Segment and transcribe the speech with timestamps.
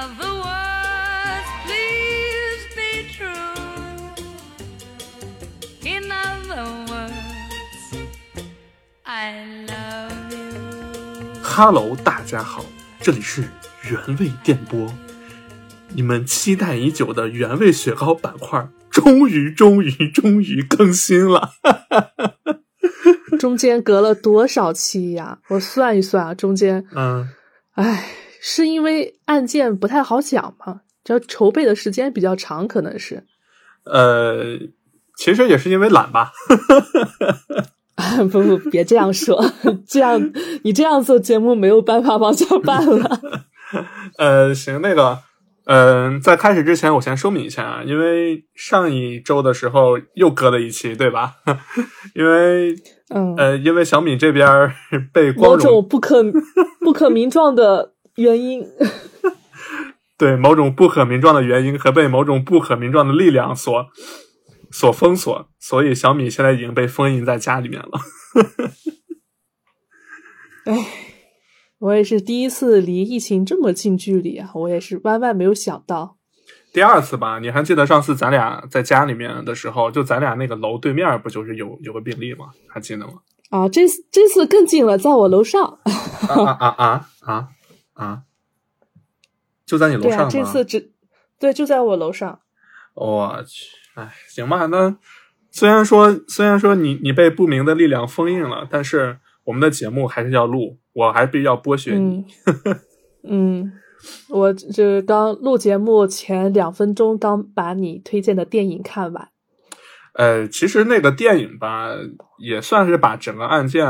[0.00, 3.28] In other words, please be true.
[5.84, 7.12] In other words,
[9.04, 11.42] I love you.
[11.42, 12.64] Hello，大家好，
[13.02, 13.44] 这里是
[13.90, 14.90] 原味电波。
[15.90, 21.50] 你们期待已久的原味雪糕板块，终于、终于、终于更新了。
[23.38, 25.40] 中间隔了多少期呀？
[25.48, 27.28] 我算一算啊，中间，嗯，
[27.74, 28.06] 唉，
[28.40, 33.22] 是因为案件不太好讲吗，这筹备的时间比较长，可能是。
[33.84, 34.58] 呃，
[35.16, 36.32] 其实也是因为懒吧。
[38.32, 39.44] 不不，别这样说，
[39.86, 40.18] 这样
[40.62, 43.20] 你这样做节目没有办法往下办了。
[44.16, 45.18] 呃，行，那个，
[45.66, 51.34] 嗯、在开始之前，我先说明一下啊，因为上一周的时候又搁了一期，对吧？
[52.16, 52.74] 因为
[53.14, 54.72] 嗯，呃，因为小米这边
[55.12, 56.24] 被光某荣种不可
[56.80, 58.66] 不可名状的原因，
[60.18, 63.86] 对某种不可名状的原因和被某种不可名状的力量所
[64.70, 68.00] 所封锁，所以小米现在已经被封印在家里面了。
[70.66, 70.86] 哎，
[71.78, 76.18] 我也是第一次离疫情这么近距离啊，我也是万万没有想到。
[76.72, 82.50] 第二次吧，你还记得上次咱俩在家里面的时候，就咱俩那个楼对面不就是有有个病例吗？
[82.68, 83.14] 还记得吗？
[83.48, 85.80] 啊，这次这次更近了，在我楼上。
[86.28, 87.48] 啊啊啊啊啊！
[89.66, 90.30] 就在你楼对啊，上吗？
[90.30, 90.92] 这次只
[91.38, 92.40] 对就在我楼上。
[92.94, 94.96] 我去，哎，行吧，那
[95.50, 102.26] 虽然说虽然说你你被不明的力量封印了，但是我们的节目还是要录，我还必须要剥削你。
[102.44, 102.80] 嗯
[103.22, 103.72] 嗯，
[104.28, 109.28] 我这刚录节目前两分钟刚把你推荐的电影看完。
[110.14, 111.90] 呃，其实那个电影吧，
[112.38, 113.86] 也算是把整个案件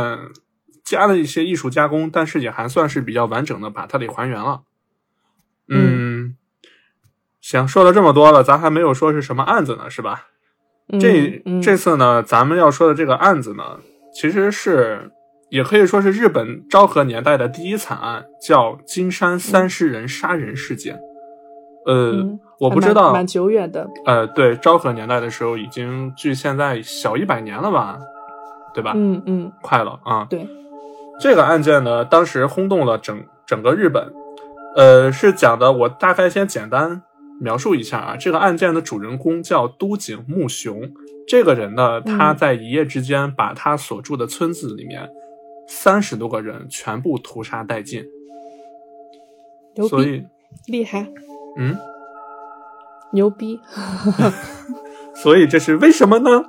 [0.91, 4.63] 加了一些艺术加工，但是也还算是比较完整的把它给还原了。
[5.69, 6.35] 嗯，
[7.41, 10.27] 行，说了这么多了，咱还没有说是什么案子呢，是吧？
[10.89, 13.79] 嗯这嗯这次呢，咱们要说的这个案子呢，
[14.13, 15.13] 其实是
[15.49, 20.99] 也可以说是日本昭和年代的第一惨案，叫金山三十人杀人事件。
[21.87, 23.89] 呃，嗯我不知道蛮，蛮久远的。
[24.05, 27.97] 呃，对，昭和年代的时候已经距现在小一百年了吧，
[28.75, 28.93] 对吧？
[28.97, 30.27] 嗯嗯，快了啊。
[30.29, 30.47] 对，
[31.21, 34.13] 这个案件呢，当时轰动了整整个日本。
[34.75, 37.03] 呃，是讲的，我大概先简单
[37.41, 38.17] 描述一下啊。
[38.17, 40.81] 这个案件的主人公叫都井木雄，
[41.27, 45.11] 这个人呢，他嗯在一夜之间把他所住的村子里面
[45.69, 48.05] 三十多个人全部屠杀殆尽。
[49.89, 50.25] 所以，
[50.67, 51.07] 厉害，
[51.59, 51.77] 嗯，
[53.13, 53.61] 牛逼。
[55.21, 56.45] 所以这是为什么呢？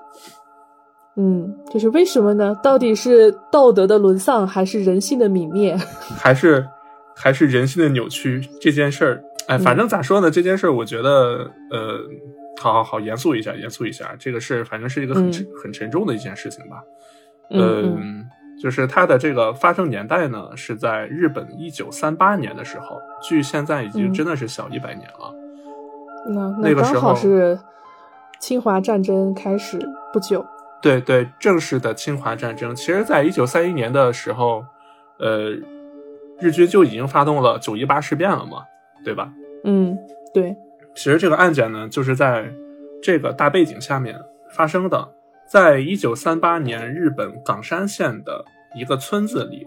[1.24, 2.58] 嗯，这是为什么呢？
[2.64, 5.78] 到底是道德的沦丧，还是人性的泯灭？
[6.18, 6.66] 还是
[7.16, 10.32] 还是人性的扭曲这件事儿，哎，反正咋说呢？
[10.32, 12.00] 这件事儿，我觉得，呃，
[12.60, 14.16] 好好好，严肃一下，严肃一下。
[14.18, 16.82] 这个是反正是一个很沉、很沉重的一件事情吧。
[17.52, 18.26] 嗯嗯，
[18.60, 25.36] 就是它的这个发生年代呢，是在日本一九三八年的时候，距现在已经嗯真的是小一百年了。
[26.34, 27.60] 那那个时候好是
[28.40, 29.78] 侵华战争开始
[30.12, 30.44] 不久。
[30.82, 34.66] 对对，正式的侵华战争，其实在一九三一年的时候，
[35.20, 35.52] 呃，
[36.40, 38.64] 日军就已经发动了九一八事变了嘛，
[39.04, 39.32] 对吧？
[39.64, 39.98] 嗯，
[40.34, 40.56] 对，
[40.96, 42.52] 其实这个案件呢，就是在
[43.02, 44.20] 这个大背景下面
[44.52, 45.10] 发生的。
[45.48, 49.66] 在一九三八年，日本冈山县的一个村子里，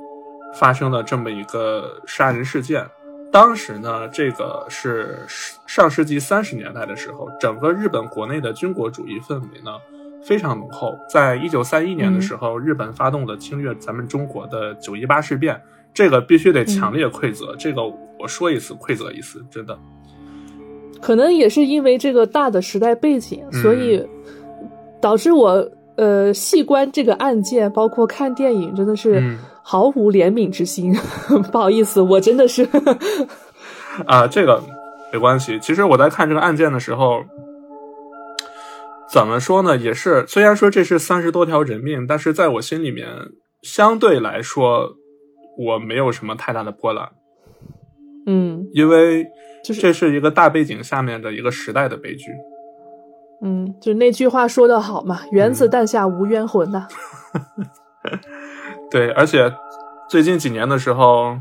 [0.55, 2.87] 发生了这么一个杀人事件。
[3.31, 5.19] 当时呢，这个是
[5.67, 9.73] 上世纪三十年代的时候，整个日本国内的军国主义氛围呢
[10.27, 10.95] 非常浓厚。
[11.09, 15.61] 在一九三一年的时候，日本发动了侵略咱们中国的九一八事变，
[15.93, 17.55] 这个必须得强烈馈责。
[17.59, 17.83] 这个
[18.19, 19.79] 我说一次馈责一次，真的。
[21.01, 24.03] 可能也是因为这个大的时代背景，嗯所以
[25.03, 30.95] 导致我呃细观这个案件，包括看电影，真的是嗯毫无怜悯之心。
[31.53, 32.67] 不好意思，我真的是
[34.07, 34.63] 啊，这个
[35.13, 35.59] 没关系。
[35.61, 37.23] 其实我在看这个案件的时候，
[39.11, 39.77] 怎么说呢？
[39.77, 43.09] 也是虽然说这是三十多条人命，但是在我心里面，
[43.63, 44.95] 相对来说，
[45.59, 47.11] 我没有什么太大的波澜，
[48.27, 49.27] 嗯因为
[49.65, 52.33] 就是这是一个大背景下面的一个时代的悲剧。
[53.43, 56.89] 嗯，就那句话说得好嘛，“原子弹下无冤魂”呐。
[58.91, 59.53] 对，而且
[60.09, 61.39] 最近几年的时候，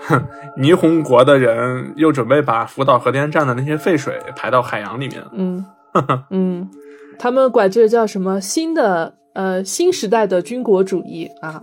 [0.00, 0.22] 哼，
[0.58, 5.24] 霓虹国的人又准备把福岛核电站的那些废水排到海洋里面。
[5.32, 5.64] 嗯
[6.30, 6.68] 嗯，
[7.18, 11.62] 他们管这叫什么新的呃新时代的军国主义啊。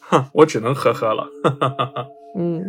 [0.00, 1.26] 哼，我只能呵呵了。
[2.38, 2.62] 嗯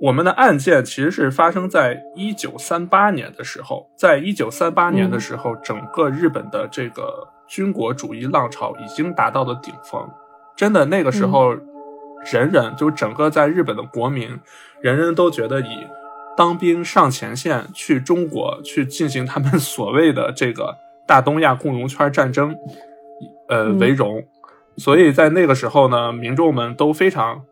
[0.00, 10.00] 我们的案件其实是发生在一九三八年的时候，在一九三八年的时候，整个日本的这个军国主义浪潮已经达到了顶峰。
[10.56, 11.52] 真的，那个时候，
[12.32, 14.38] 人人就整个在日本的国民，
[14.80, 15.86] 人人都觉得以
[16.38, 20.72] 当兵上前线去中国去进行他们所谓的这个
[21.04, 22.54] 大东亚共荣圈战争，
[23.48, 24.22] 呃嗯为荣。
[24.76, 27.42] 所以在那个时候呢，民众们都非常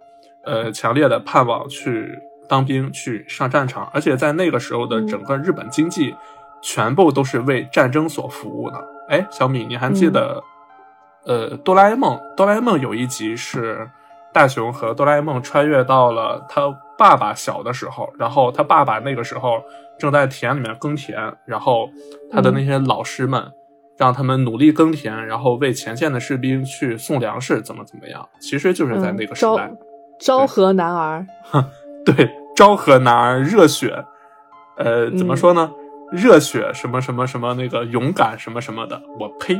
[0.44, 2.17] 呃强烈的盼望去
[2.49, 6.15] 当兵去上战场，而且在那个时候的嗯整个日本经济
[6.62, 8.77] 全部都是为战争所服务的。
[9.09, 10.41] 哎，小米，你还记得、
[11.25, 12.17] 呃哆啦 A 梦？
[12.37, 13.91] 哆啦 A 梦有一集是
[14.37, 16.61] 大雄和哆啦 A 梦穿越到了他
[16.99, 19.62] 爸爸小的时候，然后他爸爸那个时候
[19.99, 21.88] 正在田里面耕田，然后
[22.31, 23.43] 他的那些老师们。
[23.99, 28.29] 让他们努力耕田，然后为前线的士兵去送粮食，怎么怎么样？
[28.38, 29.79] 其实就是在那个时代，嗯
[30.21, 31.27] 昭和男儿，
[32.05, 34.05] 对昭和男儿热血，
[34.77, 35.73] 呃，怎么嗯说呢？
[36.12, 39.59] 热血什么什么什么那个勇敢什么什么的，我呸！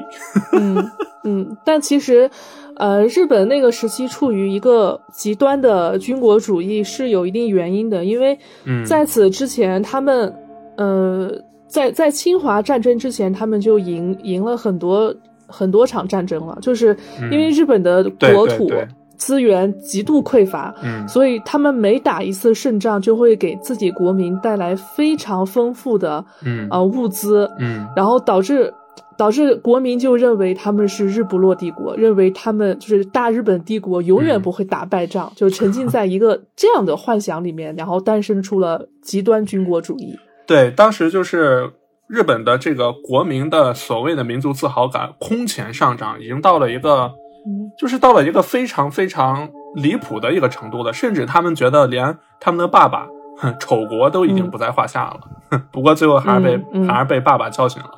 [0.53, 0.87] 嗯
[1.25, 2.31] 嗯，但其实，
[2.77, 8.85] 呃，日本那个时期处于一个极端的军国主义是有一定原因的，因为嗯。
[8.85, 10.33] 在此之前，他们
[10.77, 11.31] 呃，
[11.67, 15.15] 在在侵华战争之前，他们就赢赢了很多
[15.47, 16.97] 很多场战争了，就是
[17.31, 18.71] 因为日本的国土
[19.17, 21.09] 资源极度匮乏，嗯。
[21.09, 26.69] 所以他们每打一次胜仗，就会给自己国民带来非常丰富的嗯。
[26.71, 27.87] 呃物资，嗯。
[27.97, 28.73] 然后导致
[29.19, 40.15] 导致国民就认为他们是日不落帝国，认为他们就是大日本帝国永远嗯不会打败仗，就沉浸在一个这样的幻想里面，然后诞生出了极端军国主义。
[40.47, 41.73] 对，当时就是
[42.07, 47.11] 日本的这个国民的所谓的民族自豪感空前上涨，已经到了一个，
[47.47, 53.09] 嗯就是到了一个非常非常离谱的一个程度了，甚至他们觉得连他们的爸爸，
[53.39, 55.21] 哼丑国都已经嗯不在话下了。
[55.51, 57.91] 哼不过最后还是被、还是被爸爸叫醒了。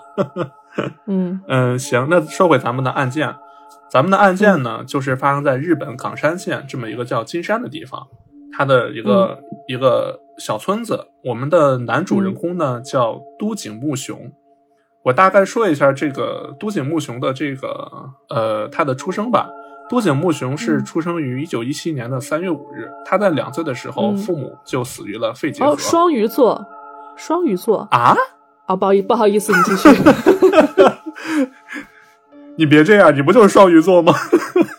[1.07, 3.35] 嗯嗯，行，那说回咱们的案件，
[3.91, 8.07] 咱们的案件呢，就是发生在日本冈山县这么一个叫金山的地方，
[8.57, 11.07] 它的一个、一个小村子。
[11.25, 14.33] 我们的男主人公呢、叫都井木雄。
[15.05, 19.49] 我大概说一下这个都井木雄的这个呃他的出生吧。
[19.89, 25.71] 都井木雄是嗯出生于一九一七年的三月五日，他在两岁的时候，嗯父母就死于了肺结核。
[25.71, 26.63] 哦，双鱼座，
[27.17, 28.15] 双鱼座啊！
[28.69, 29.88] 啊，不好意不好意思，你继续。
[32.56, 34.12] 你别这样，你不就是双鱼座吗？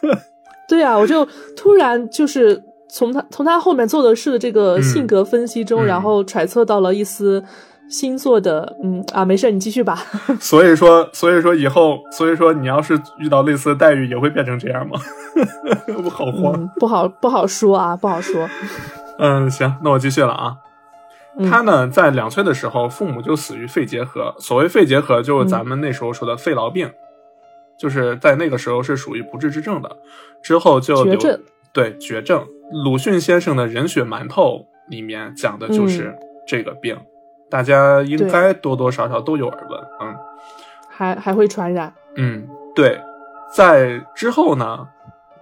[0.69, 1.27] 对啊，我就
[1.57, 7.43] 突然就是从他从他后面做的事的这个嗯性格分析中，嗯然后揣测到了一丝
[7.89, 9.97] 星座的，嗯啊，没事，你继续吧。
[10.39, 14.99] 所以说，所以说以后，所以说你要是遇到类似的待遇，也会变成这样吗？
[16.03, 16.53] 我好慌。
[16.55, 18.47] 嗯，不好不好说啊，不好说。
[19.17, 20.53] 嗯，行，那我继续了啊。
[21.39, 24.35] 嗯他呢，在两岁的时候，父母就死于肺结核。
[24.39, 26.91] 所谓肺结核，就是咱们那时候说的肺痨病，
[27.79, 29.89] 就是在那个时候是属于不治之症的。
[30.43, 31.41] 之后就留绝症，
[31.73, 32.45] 对绝症。
[32.83, 36.13] 鲁迅先生的人血馒头里面讲的就是
[36.45, 36.97] 这个病，
[37.49, 39.79] 大家应该多多少少都有耳闻。
[40.01, 40.15] 嗯。
[40.89, 41.93] 还还会传染。
[42.17, 42.99] 嗯，对，
[43.55, 44.85] 在之后呢，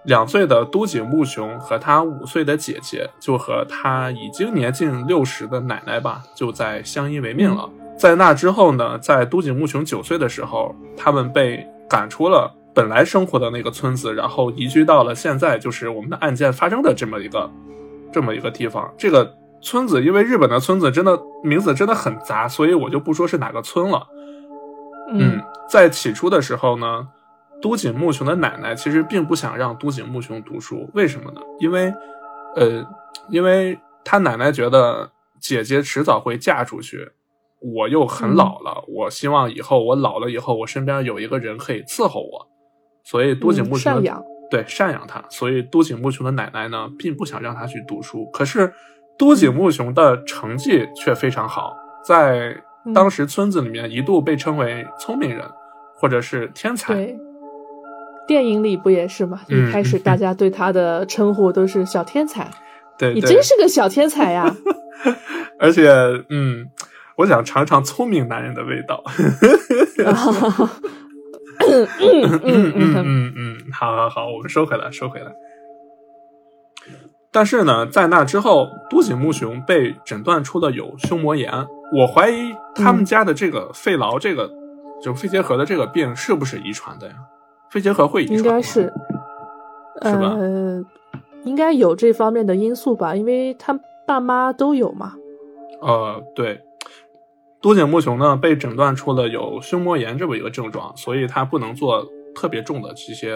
[0.08, 7.68] 两岁的都井木雄和他五岁的姐姐，就和他已经年近六十的奶奶吧，就在相依为命了。
[7.98, 17.50] 在那之后呢，在都井木雄九岁的时候，他们被赶出了本来生活的那个村子，然后移居到了现在就是我们的案件发生的这么一个
[18.10, 18.90] 这么一个地方。
[18.96, 24.06] 这个村子，因为日本的村子真的名字真的很杂，所以我就不说是哪个村了。
[25.12, 25.38] 嗯，
[25.68, 27.08] 在起初的时候呢，
[27.60, 31.40] 都井木雄的奶奶其实并不想让都井木雄读书，为什么呢？
[31.58, 31.92] 因为，
[32.56, 32.86] 呃，
[33.30, 35.10] 因为他奶奶觉得
[35.40, 37.10] 姐姐迟早会嫁出去，
[37.60, 42.48] 我又很老了，我希望以后我老了以后，我身边有一个人可以伺候我，
[43.02, 44.02] 所以都井木雄、
[44.50, 48.24] 对赡养他，所以都井木雄的奶奶呢，并不想让他去读书。
[48.32, 48.72] 可是
[49.18, 55.44] 都井木雄的成绩却非常好，在嗯当时村子里面一度被称为聪明人，
[55.96, 56.94] 或者是天才。
[58.28, 59.40] 对，电影里不也是吗？
[59.48, 62.48] 嗯一开始大家对他的称呼都是小天才，
[62.98, 64.54] 对，你真是个小天才呀！
[65.58, 65.88] 而且，
[66.28, 66.66] 嗯，
[67.16, 69.02] 我想尝尝聪明男人的味道。
[71.60, 75.32] 嗯嗯嗯嗯嗯嗯，好好好，我们收回来，收回来。
[77.32, 81.52] 但是呢，在那之后，都井木雄被诊断出了有胸膜炎。
[81.92, 84.50] 我怀疑他们家的这个肺痨，这个、
[85.02, 87.14] 就肺结核的这个病是不是遗传的呀？
[87.70, 88.44] 肺结核会遗传吗？
[88.44, 88.92] 应该是，
[90.02, 90.84] 是吧呃，
[91.44, 95.14] 应该有这方面的因素吧，因为他爸妈都有嘛。
[95.80, 96.60] 呃，对，
[97.60, 103.34] 都井木雄呢被诊断出了有胸膜炎这么一个症状，所以他不能做特别重的这些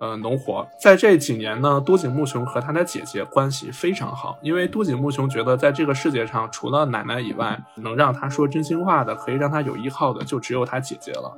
[0.00, 0.66] 呃农活。
[0.82, 11.32] 在这几年呢，多井木雄和他的姐姐关系非常好，因为多井木雄觉得在这个世界上除了奶奶以外，能让他说真心话的，可以让他有依靠的，就只有他姐姐了。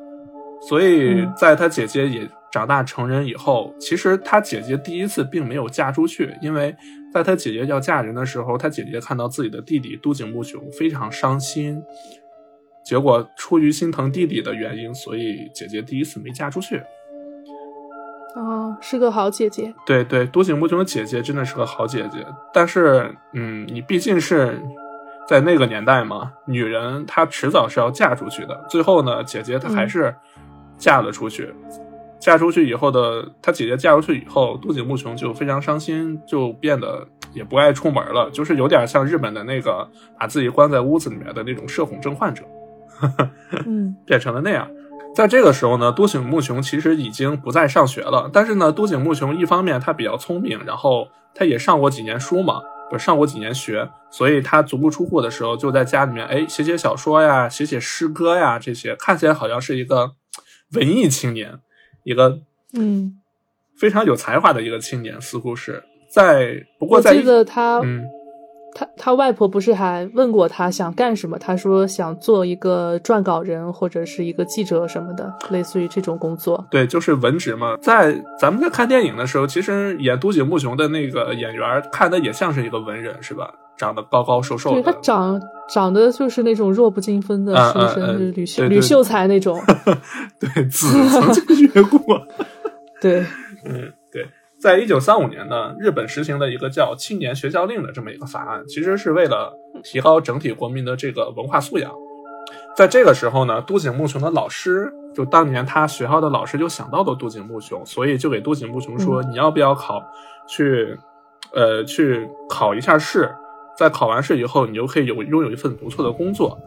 [0.69, 6.75] 所以嗯在他姐姐也长大成人以后，其实他姐姐第一次并没有嫁出去，因为
[7.13, 11.83] 在他姐姐要嫁人的时候，他姐姐看到自己的弟弟都井木雄非常伤心，
[12.85, 16.83] 结果出于心疼弟弟的原因，所以姐姐第一次没嫁出去。
[18.35, 19.75] 哦，是个好姐姐。
[19.85, 24.59] 对对，都井木雄的姐姐真的是个好姐姐，但是，嗯，你毕竟是
[25.29, 28.59] 在那个年代嘛，女人她迟早是要嫁出去的。
[28.71, 30.15] 最后呢，姐姐她还是
[30.79, 31.55] 嫁了出去。
[32.19, 39.89] 嫁出去以后的，她姐姐嫁出去以后，都井木雄就非常伤心，就变得 也不爱出门了，就是有点像日本的那个
[40.19, 42.45] 把自己关在屋子里面的那种社恐症患者。
[43.67, 44.71] 嗯 变成了那样。
[45.15, 60.13] 在这个时候呢，都井木雄其实已经不再上学了，但是呢，都井木雄一方面他比较聪明，然后他也上过几年书嘛，不是上过几年学，所以他足不出户的时候就在家里面哎写写小说呀，写写诗歌呀，这些看起来好像是一个
[60.75, 61.59] 文艺青年，
[62.05, 62.41] 一个
[62.75, 63.19] 嗯，
[63.77, 68.05] 非常有才华的一个青年，似乎是在不过我在记得他、嗯
[68.75, 71.39] 他他外婆不是还问过他想干什么？
[71.39, 76.67] 他说想做一个撰稿人或者是一个记者什么的，类似于这种工作。
[76.71, 77.77] 对，就是文职嘛。
[77.83, 83.53] 在咱们在看电影的时候，其实演都井木雄的那个演员看的也像是一个文人，是吧？
[83.77, 84.77] 长得高高瘦瘦的。
[84.77, 85.39] 对他长
[85.73, 89.59] 长得就是那种弱不禁风的嗯书生，就是吕秀吕秀才那种。
[90.39, 92.21] 对，子曾经学过。
[93.01, 93.21] 对，
[93.65, 94.27] 嗯，对。
[94.61, 99.53] 在一九三五年呢，日本实行了一个叫青年学校令的这么一个法案，其实是为了
[99.83, 101.91] 提高整体国民的这个文化素养。
[102.77, 110.01] 在这个时候呢，都井木雄的老师，就当年他学校的老师就想到了都井木雄，所以就给都井木雄说：“你要不要考
[110.47, 110.97] 去，
[111.53, 113.35] 呃，去考一下试？
[113.83, 116.59] 在考完试以后，你就可以有拥有一份不错的工作，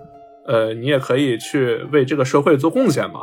[0.46, 3.22] 呃，你也可以去为这个社会做贡献嘛。”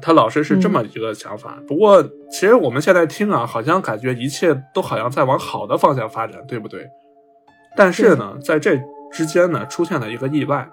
[0.00, 1.58] 他老师是这么一个想法。
[1.66, 6.86] 不过，其实我们现在听啊，好像感觉一切都好像在往好的方向发展，对不对？
[7.76, 8.78] 但是呢，在这
[9.10, 10.68] 之间呢，出现了一个意外。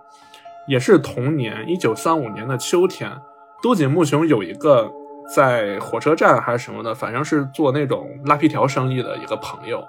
[0.65, 3.11] 也是同年，一九三五年的秋天，
[3.61, 4.89] 都井木雄有一个
[5.35, 9.83] 在火车站还是什么的，反正是做那种拉皮条生意的一个朋友。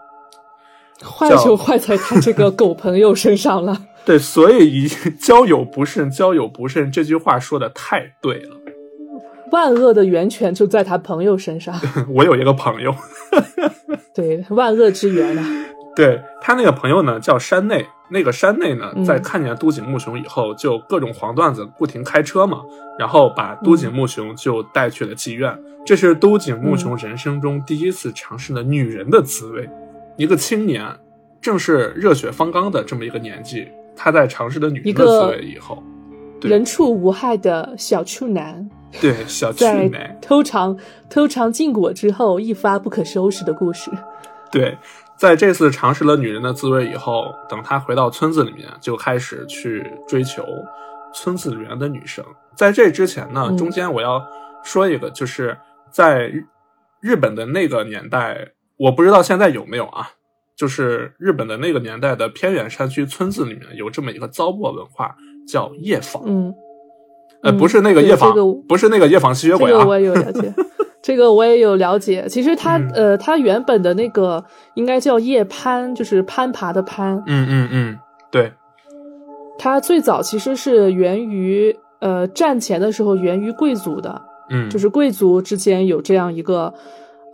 [1.02, 3.76] 坏就坏在他这个狗朋友身上了。
[4.04, 8.56] 对，所以一 交友不慎，交友不慎这句话说的太对了。
[9.50, 11.74] 万恶的源泉就在他朋友身上。
[12.12, 12.94] 我有一个朋友，
[14.14, 15.44] 对，万恶之源啊。
[15.96, 22.62] 对他那个朋友呢叫山内，那个山内呢嗯在看见都井木雄以后，就各种黄段子不停开车嘛，
[22.98, 25.56] 然后把都井木雄就带去了妓院。
[25.86, 29.70] 这是都井木雄人生中第一次尝试了女人的滋味。
[30.16, 30.86] 一个青年，
[31.40, 35.82] 正是热血方刚的这么一个年纪，他在尝试了女人的滋味以后，
[36.40, 38.68] 对人畜无害的小处男，
[39.00, 40.76] 对小 处男，偷尝
[41.10, 43.90] 偷尝禁果之后一发不可收拾的故事。
[44.52, 44.78] 对，
[45.16, 50.46] 在这次尝试了女人的滋味以后，等他回到村子里面，就开始去追求
[51.12, 52.24] 村子里面的女生。
[52.54, 54.24] 在这之前呢，嗯中间我要
[54.62, 55.58] 说一个，就是
[55.90, 56.46] 在日
[57.00, 60.10] 日本的那个年代，我不知道现在有没有啊，
[60.56, 65.14] 就是日本的那个年代的偏远山区村子里面有这么一个糟粕文化，
[65.46, 66.22] 叫夜访。
[66.26, 66.54] 嗯，
[67.42, 69.78] 呃，嗯不是那个夜访，这个不是那个夜访吸血鬼啊。
[69.78, 70.54] 这个我也有了解。
[71.02, 72.26] 这个我也有了解。
[72.28, 74.42] 其实它、嗯呃，它原本的那个
[74.74, 77.22] 应该叫夜攀，就是攀爬的攀。
[77.26, 77.98] 嗯嗯嗯，
[78.30, 78.50] 对，
[79.58, 86.72] 它最早其实是源于呃战前的时候源于贵族的，嗯，就是贵族之间有这样一个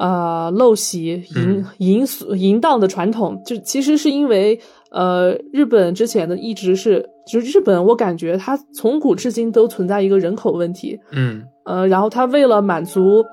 [0.01, 4.59] 呃陋习淫嗯淫俗淫荡的传统，就其实是因为
[4.91, 11.45] 呃日本之前的一直是，就是日本我感觉它从古至今都存在一个人口问题，嗯。
[11.65, 13.25] 呃，然后它为了满足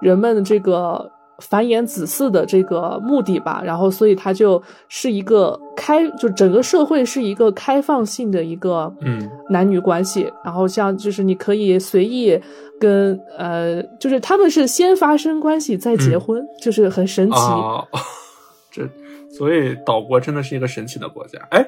[0.00, 1.08] 人们的这个
[1.40, 9.30] 繁衍子嗣的这个目的吧，然后所以它就是一个开，就整个社会是一个开放性的一个嗯。
[9.50, 12.40] 男女关系，然后像就是你可以随意
[12.80, 17.36] 跟呃，就是他们是先发生关系再结婚，就是很神奇。
[17.36, 17.84] 啊，
[18.70, 18.88] 这
[19.36, 21.38] 所以岛国真的是一个神奇的国家。
[21.50, 21.66] 哎，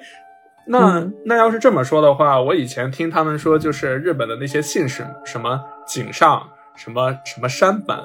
[0.67, 7.97] 那、嗯那要是这么说的话，我以前听他们说，就是日本的那些姓氏，什么井上，什么什么山本，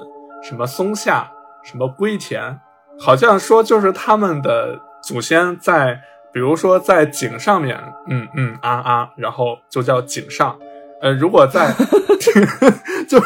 [0.43, 1.31] 什么松下，
[1.63, 2.59] 什么龟田，
[2.99, 5.99] 好像说就是他们的祖先在，
[6.31, 7.77] 比如说在井上面，
[8.07, 10.57] 嗯嗯啊啊，然后就叫井上。
[11.01, 11.73] 呃，如果在
[13.07, 13.19] 就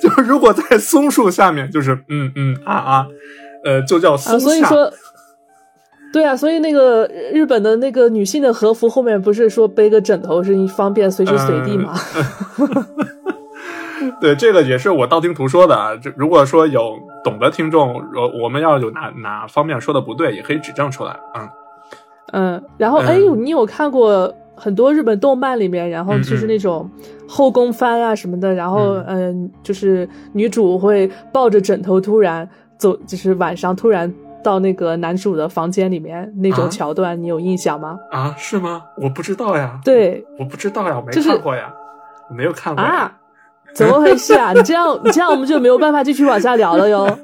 [0.00, 3.06] 就如果在松树下面，就是嗯嗯啊啊，
[3.64, 4.40] 呃，就叫啊，松下。
[4.40, 4.92] 所以说，
[6.12, 11.94] 对啊，所以那个日本的那个女性的和服后面不是说背个枕头是方便随时随地吗？
[14.20, 15.96] 对，这个也是我道听途说的啊。
[15.96, 21.18] 这如果说有懂的听众，我我们要有哪哪方面说的不对，也可以指正出来。
[21.34, 21.48] 嗯
[22.32, 26.88] 嗯，然后嗯哎，你有看过很多日本动漫里面，然后就是那种
[27.28, 37.98] 后宫番啊什么的，然后嗯、就是女主会抱着枕头突然走，就是晚上突然到那个男主的房间里面那种啊桥段，你有印象吗？
[38.10, 38.82] 啊，是吗？
[38.96, 41.72] 我不知道呀。，对我不知道呀，我没看过呀，
[42.30, 43.18] 我没有看过呀啊，
[43.74, 44.52] 怎么回事啊？
[44.52, 47.18] 你这样 你这样我们就没有办法继续往下聊了哟。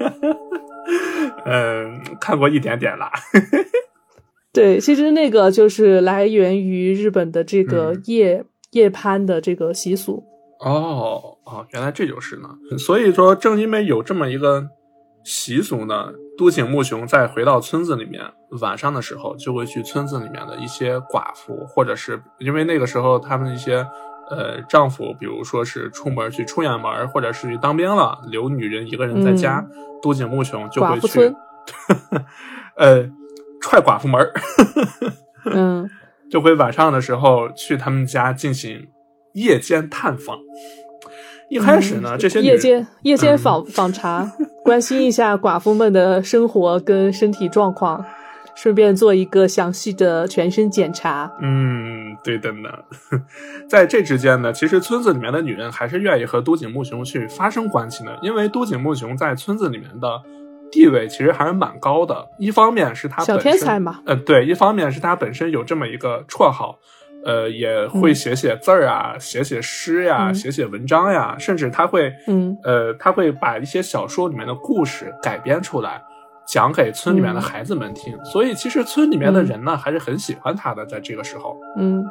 [1.44, 3.10] 嗯， 看过一点点啦。
[4.52, 10.24] 对，其实那个就是来源于日本的这个嗯夜、夜攀的这个习俗。
[10.58, 12.48] 哦哦，原来这就是呢。
[12.78, 14.68] 所以说，正因为有这么一个
[15.24, 18.22] 习俗呢，都井木雄在回到村子里面，
[18.60, 23.86] 晚上的时候就会去村子里面的一些寡妇，或者是因为那个时候他们的一些
[24.30, 29.64] 呃丈夫，比如说是出门去出远门，或者是去当兵了，留女人一个人在家，
[30.02, 31.32] 都井木雄就会去
[32.76, 33.08] 呃，
[33.60, 34.32] 踹寡妇门儿。
[35.52, 35.88] 嗯，
[36.30, 38.88] 就会晚上的时候去他们家进行
[39.34, 40.38] 夜间探访。
[41.48, 44.30] 一开始呢，这些夜间夜间嗯访、访查，
[44.64, 48.04] 关心一下寡妇们的生活跟身体状况，
[48.54, 51.28] 顺便做一个详细的全身检查。
[51.42, 52.68] 嗯，对的呢。
[53.68, 60.22] 在这之间呢，其实村子里面的女人还是愿意和都井木雄去发生关系的，因为都井木雄在村子里面的
[60.70, 62.28] 地位其实还是蛮高的。
[62.38, 66.78] 一方面是他小本身天才嘛，呃，对，一方面是他本身有这么一个绰号，
[67.24, 76.02] 呃，也会嗯写写字儿啊，写写诗呀，嗯写写文章呀，甚至他会，嗯呃，他会把一些小说里面的故事改编出来，
[76.46, 78.16] 讲给村里面的嗯孩子们听。
[78.24, 81.58] 所以其实村里面的嗯人呢，还是很喜欢他的，在这个时候。
[81.76, 82.04] 嗯。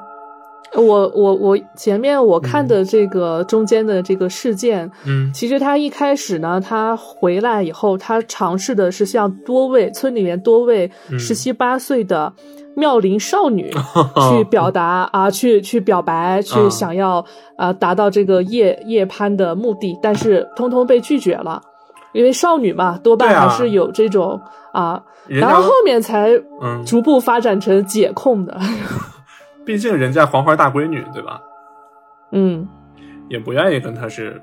[0.76, 5.32] 我我我前面我看的这个中间的这个事件，嗯。
[5.34, 11.18] 其实他一开始呢，他回来以后，他尝试的是向多位村里面多位嗯。
[11.20, 12.32] 十七八岁的
[12.76, 13.72] 妙龄少女
[14.30, 17.26] 去表达啊，去去表白，去嗯想要
[17.58, 21.62] 啊达到这个夜夜攀的目的，但是通通被拒绝了，
[22.14, 24.40] 因为少女嘛，多半还是有这种
[24.72, 26.30] 啊，然后后面才
[26.62, 28.58] 嗯，逐步发展成解控的，
[29.70, 31.40] 毕竟人家黄花大闺女，对吧？
[32.32, 32.68] 嗯
[33.28, 34.42] 也不愿意跟他是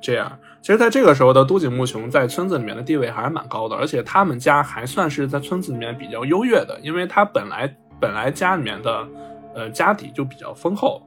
[0.00, 0.36] 这样。
[0.60, 9.06] 其实，在这个时候的都井木雄在村子里面的地位还是蛮高的，而且他们家还算是在村子里面比较优越的，因为他本来本来家里面的
[9.54, 11.00] 呃家底就比较丰厚。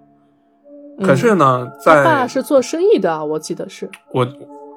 [1.04, 4.26] 可是呢，他在爸是做生意的，我记得是，我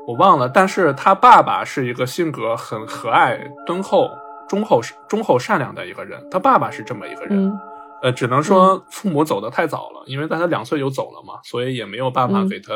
[0.09, 4.11] 我忘了，但是他爸爸是一个性格很和蔼、敦厚、
[4.48, 6.20] 忠厚、忠厚善良的一个人。
[6.29, 7.61] 他爸爸是这么一个人，嗯
[8.02, 12.48] 呃，只能说父母走得太早了，因为在他两岁就走了嘛，所以也没有办法嗯。
[12.48, 12.72] 给他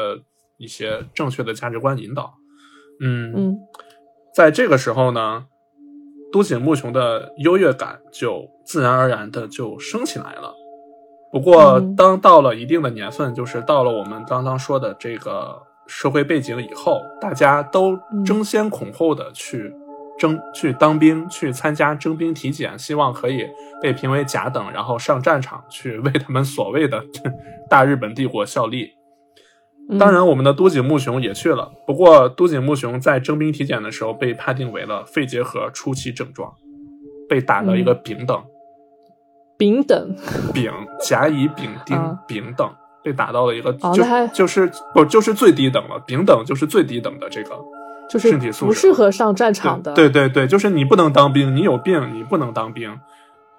[0.58, 2.34] 一些正确的价值观引导。
[3.00, 3.58] 嗯嗯。
[4.34, 5.46] 在这个时候呢，
[6.32, 10.54] 都井木雄的优越感就自然而然的就升起来了。
[11.32, 11.96] 不过，嗯。
[11.96, 19.74] 当到了一定的年份，就是到了我们刚刚说的这个社会背景以后，大家都争先恐后的去
[20.24, 23.46] 征、去当兵，去参加征兵体检，希望可以
[23.82, 27.04] 被评为甲等，然后上战场去为他们所谓的
[27.68, 28.92] 大日本帝国效力。
[29.90, 31.70] 嗯，当然，我们的都井木雄也去了。
[31.86, 36.50] 不过，都井木雄在征兵体检的时候被判定为了肺结核初期症状，
[37.28, 38.42] 被打了一个丙等，
[39.58, 40.16] 丙等，
[40.54, 40.72] 丙
[41.06, 47.54] 甲乙丙丁啊丙等，被打到了一个哦就就是不就是最低等了，丙等就是最低等的这个
[48.10, 52.98] 就是身体素质不适合上战场的，对对对，就是你不能当兵，你有病你不能当兵。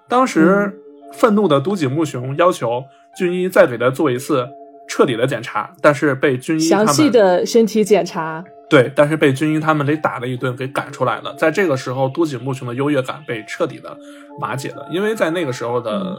[0.08, 0.82] 当时、嗯
[1.12, 2.84] 愤怒的都井木雄要求
[3.16, 4.46] 军医再给他做一次
[4.88, 11.32] 彻底的检查，但是被军医详细的身体检查，对，但是被军医他们给打了一顿，给赶出来了。
[11.34, 13.96] 在这个时候，都井木雄的优越感被彻底的
[14.40, 16.18] 瓦解了，因为在那个时候的嗯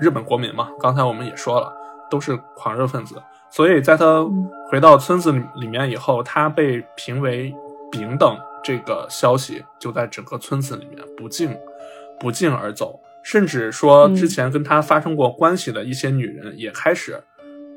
[0.00, 1.70] 日本国民嘛，刚才我们也说了，
[2.10, 3.16] 都是狂热分子，
[3.50, 4.50] 所以在他嗯。
[4.70, 7.52] 回到村子里里面以后，他被评为
[7.90, 11.58] 丙等，这个消息就在整个村子里面不胫
[12.20, 14.14] 不胫而走，甚至说嗯。
[14.14, 17.20] 之前跟他发生过关系的一些女人也开始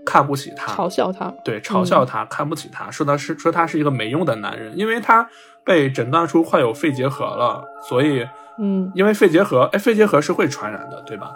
[0.05, 1.33] 看不起他，嘲笑他。
[1.43, 5.27] 对，嘲笑他，看不起他，说他是说他是一个没用的男人，因为他
[5.63, 8.23] 被诊断出患有肺结核了，所以
[8.59, 11.31] 嗯，因为肺结核，哎，肺结核是会传染的，对吧？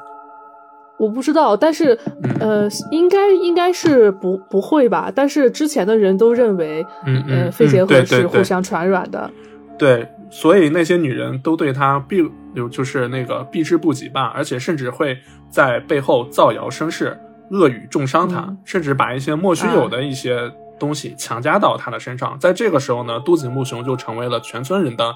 [1.00, 5.12] 我不知道，但是嗯呃，应该应该是不不会吧？
[5.14, 9.30] 但是之前的人都认为，嗯嗯呃，肺结核是互相传染的。
[9.78, 15.16] 对，所以那些女人都对他避，有就是那个避之不及吧，而且甚至会
[15.50, 17.16] 在背后造谣生事、
[17.52, 22.36] 恶语重伤他，嗯甚至把一些莫须有的一些东西强加到他的身上。
[22.40, 25.16] 在这个时候呢，都井木雄就成为了全村人的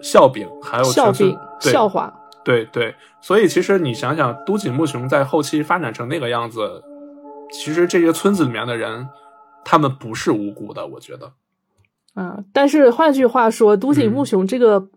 [0.00, 2.10] 笑柄，还有笑柄、笑话。
[2.46, 6.80] 对对，所以其实你想想，都井木雄在后期发展成那个样子，
[7.50, 9.08] 其实这些村子里面的人，
[9.64, 11.32] 他们不是无辜的，我觉得。
[12.14, 14.12] 啊，但是换句话说，都井嗯。
[14.12, 14.88] 木雄这个、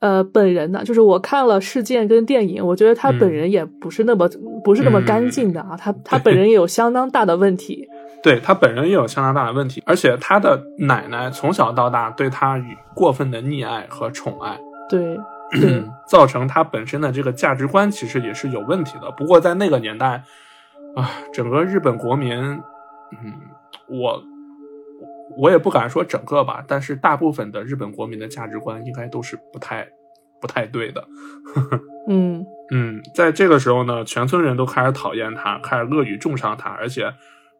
[0.00, 4.28] 呃本人呢，就是我看了事件跟电影，我觉得他本嗯人也不是那么、
[4.64, 7.88] 不是那么干净的啊，他他本人也有相当大的问题。
[8.22, 12.60] 对他本人也有相当大的问题，而且他的奶奶从小到大对他
[12.94, 15.16] 过分的溺爱和宠爱，对对，
[16.08, 19.10] 造成他本身的这个价值观其实也是有问题的。
[19.12, 20.22] 不过在那个年代，
[20.94, 23.34] 啊，整个日本国民，嗯，
[23.88, 24.22] 我
[25.36, 29.88] 我也不敢说整个吧，但是大部分的日本国民的价值观应该都是不太
[30.40, 31.06] 不太对的。
[32.08, 37.12] 嗯嗯，在这个时候呢，全村人都开始讨厌他，开始恶语重伤他，而且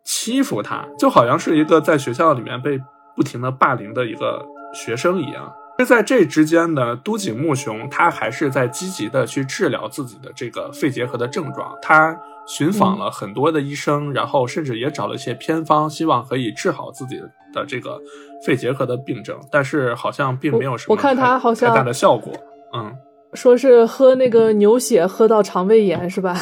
[0.05, 2.81] 欺负他，就好像是一个在学校里面被
[3.15, 5.53] 不停的霸凌的一个学生一样。
[5.81, 12.15] 就在这之间呢，都井木雄他还是在积极的去治疗自己的这个肺结核的症状，他
[12.47, 17.19] 寻访了很多的医生，然后甚至也找了一些偏方，希望可以治好自己
[17.55, 17.99] 的这个
[18.45, 22.31] 肺结核的病症，但是好像并没有什么我我看他太好像太大的效果。
[22.75, 22.95] 嗯，
[23.33, 26.37] 说是喝那个牛血喝到肠胃炎是吧？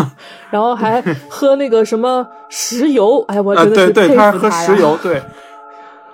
[0.48, 4.50] 然后还喝那个什么石油，哎，我啊，真的是佩对对，他喝。
[4.50, 5.20] 石油，对，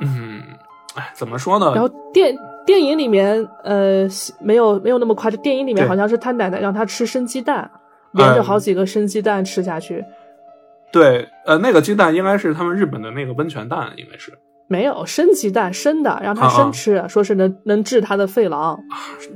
[0.01, 0.43] 嗯，
[0.97, 1.71] 哎，怎么说呢？
[1.73, 2.35] 然后电
[2.67, 4.07] 电影里面，呃，
[4.41, 5.41] 没有没有那么夸张。
[5.43, 7.71] 电影里面好像是他奶奶让他吃生鸡蛋，
[8.13, 10.05] 连着嗯好几个生鸡蛋吃下去。
[10.93, 14.33] 对，呃，那个鸡蛋应该是他们日本的那个温泉蛋，应该是。
[14.67, 18.79] 没有生鸡蛋，生的让他啊啊生吃，说是能能治他的肺痨。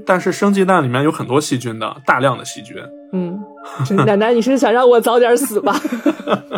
[0.07, 2.77] 但是生鸡蛋里面有很多细菌的，大量的细菌。
[3.13, 3.39] 嗯，
[4.07, 5.75] 奶奶，你是想让我早点死吧？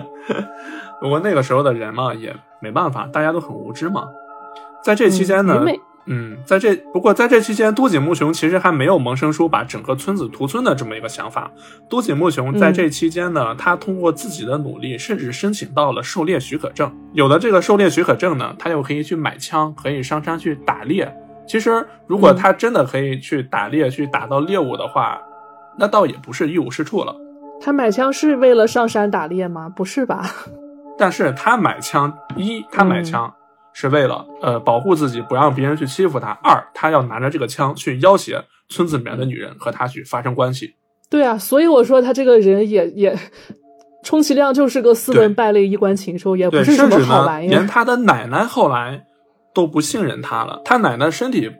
[1.00, 4.04] 不过那个时候的人嘛，也没办法，大家都很无知嘛。
[4.84, 5.64] 在这期间呢
[6.06, 11.50] 嗯，在这不过在这期间，都井木雄其实还没有萌生出把整个村子屠村的这么一个想法。
[11.88, 16.90] 都井木雄在这期间呢，他通过自己的努力，甚至申请到了狩猎许可证。
[17.12, 21.14] 有了这个狩猎许可证呢，他又可以去买枪，可以上山去打猎。
[21.46, 25.20] 其实，如果他真的可以去打猎，去打到猎物的话，
[25.78, 27.14] 那倒也不是一无是处了。
[27.60, 29.68] 他买枪是为了上山打猎吗？
[29.68, 30.30] 不是吧？
[30.96, 33.32] 但是他买枪，一他买枪
[33.72, 40.74] 是为了、呃保护自己，不让别人去欺负他；二他要拿着这个枪去要挟村子里面的女人和他去发生关系。
[41.08, 43.18] 对啊，所以我说他这个人也也，
[44.04, 47.50] 充其量就是个斯文败类、衣冠禽兽，也不，是什么好玩意儿。
[47.50, 49.04] 连他的奶奶后来
[49.52, 50.60] 都不信任他了。
[50.64, 51.50] 他奶奶身体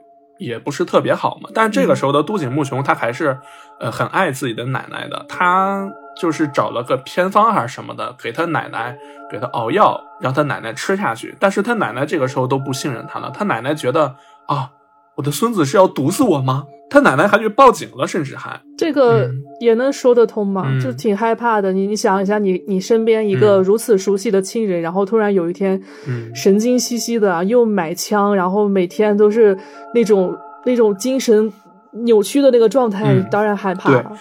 [0.41, 3.39] 也不是特别好嘛，但是这个时候的都井木雄他还是
[3.79, 8.97] 呃很爱自己的奶奶的，他就是找了个偏方还是什么的，给他奶奶
[9.31, 11.37] 给他熬药，让他奶奶吃下去。
[11.39, 14.71] 但是他奶奶这个时候都不信任他了，他奶奶觉得啊，
[15.17, 16.65] 我的孙子是要毒死我吗？
[16.89, 20.65] 他奶奶还去报警了，甚至还这个嗯也能说得通吗？
[20.67, 21.73] 嗯就挺害怕的。
[21.73, 29.57] 你你想一下你，你身边一个嗯如此熟悉的亲人，然后突然有一天，嗯神经兮兮的啊又买枪，然后每天都是
[29.95, 31.53] 那种那种精神
[31.93, 34.13] 扭曲的那个状态，嗯当然害怕了。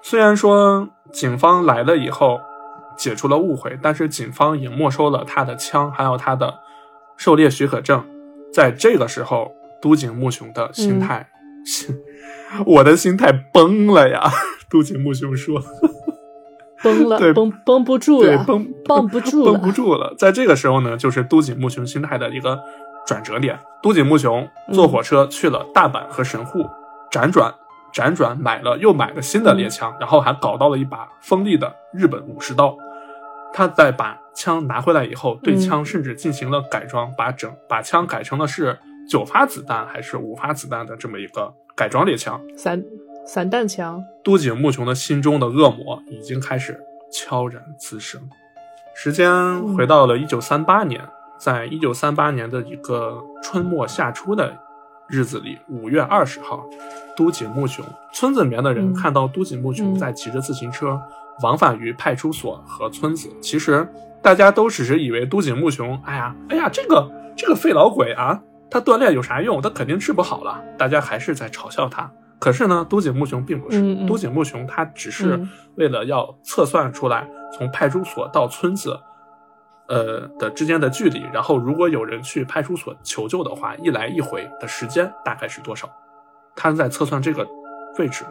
[0.00, 2.40] 虽然说警方来了以后
[2.96, 6.54] 解除了误会，但是警方也没收了他的枪，还有他的
[7.18, 8.02] 狩猎许可证。
[8.50, 9.52] 在这个时候，
[9.84, 11.28] 都井木雄的心态，
[11.66, 11.94] 心
[12.64, 14.32] 我的心态崩了呀！
[14.70, 15.62] 都井木雄说
[16.82, 19.70] 崩了对，崩，崩不住了，对崩，崩不住 崩不。
[19.70, 20.14] 住了。
[20.16, 22.58] 在这个时候呢，就是都井木雄心态的一个
[23.06, 23.58] 转折点。
[23.82, 26.64] 都井木雄坐火车去了大阪和神户，
[27.12, 27.52] 辗转
[27.92, 32.74] 辗转买了又买了新的猎枪，然后还搞到了一把锋利的日本武士刀。
[33.52, 42.40] 他在把枪拿回来以后，对嗯枪甚至进行了改装，把整把枪改成了是九发子弹还是五发子弹的这么一个改装猎枪。
[42.56, 42.82] 散
[43.26, 46.78] 散弹枪，都井木雄的心中的恶魔已经开始
[47.12, 48.20] 悄然滋生。
[48.94, 51.00] 时间回到了一九三八年，
[51.38, 54.56] 在一九三八年的一个春末夏初的
[55.08, 56.64] 日子里，五月二十号，
[57.16, 61.00] 都井木雄村子里面的人嗯看到都井木雄嗯在骑着自行车
[61.42, 63.28] 往返于派出所和村子。
[63.40, 63.86] 其实
[64.22, 68.40] 大家都只是以为都井木雄，哎呀，哎呀，这个这个废老鬼啊，
[68.70, 69.60] 他锻炼有啥用？
[69.62, 70.62] 他肯定治不好了。
[70.76, 72.10] 大家还是在嘲笑他。
[72.40, 78.98] 可是呢，都井木雄并不是，嗯嗯都井木雄他只是嗯为了要测算出来从派出所到村子，
[79.88, 85.88] 呃的之间的距离，然后如果有人去派出所求救的话，一来一回的时间大概是多少？
[86.56, 87.46] 他在测算这个
[87.98, 88.24] 位置，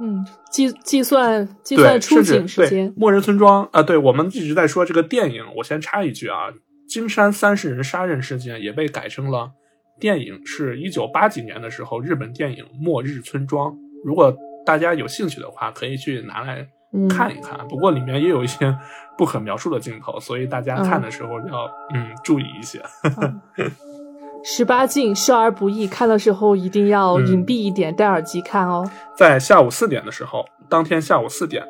[0.00, 6.48] 嗯，计计算计对，算出警时间，末日村庄啊、对我们一直在说这个电影，我先插一句啊，
[6.88, 9.52] 金山三十人杀人事件也被改成了
[10.00, 13.70] 电影，是一九八几年的时候日本电影《末日村庄》，
[14.04, 17.58] 如果大家有兴趣的话，可以去拿来嗯看一看。
[17.68, 18.74] 不过里面也有一些
[19.18, 22.80] 不可描述的镜头，所以大家看的时候要嗯注意一些。
[24.44, 28.88] 十八禁，少儿不宜，看的时候一定要嗯隐蔽一点，戴耳机看哦。
[29.16, 31.66] 在下午四点的时候，当天下午四点，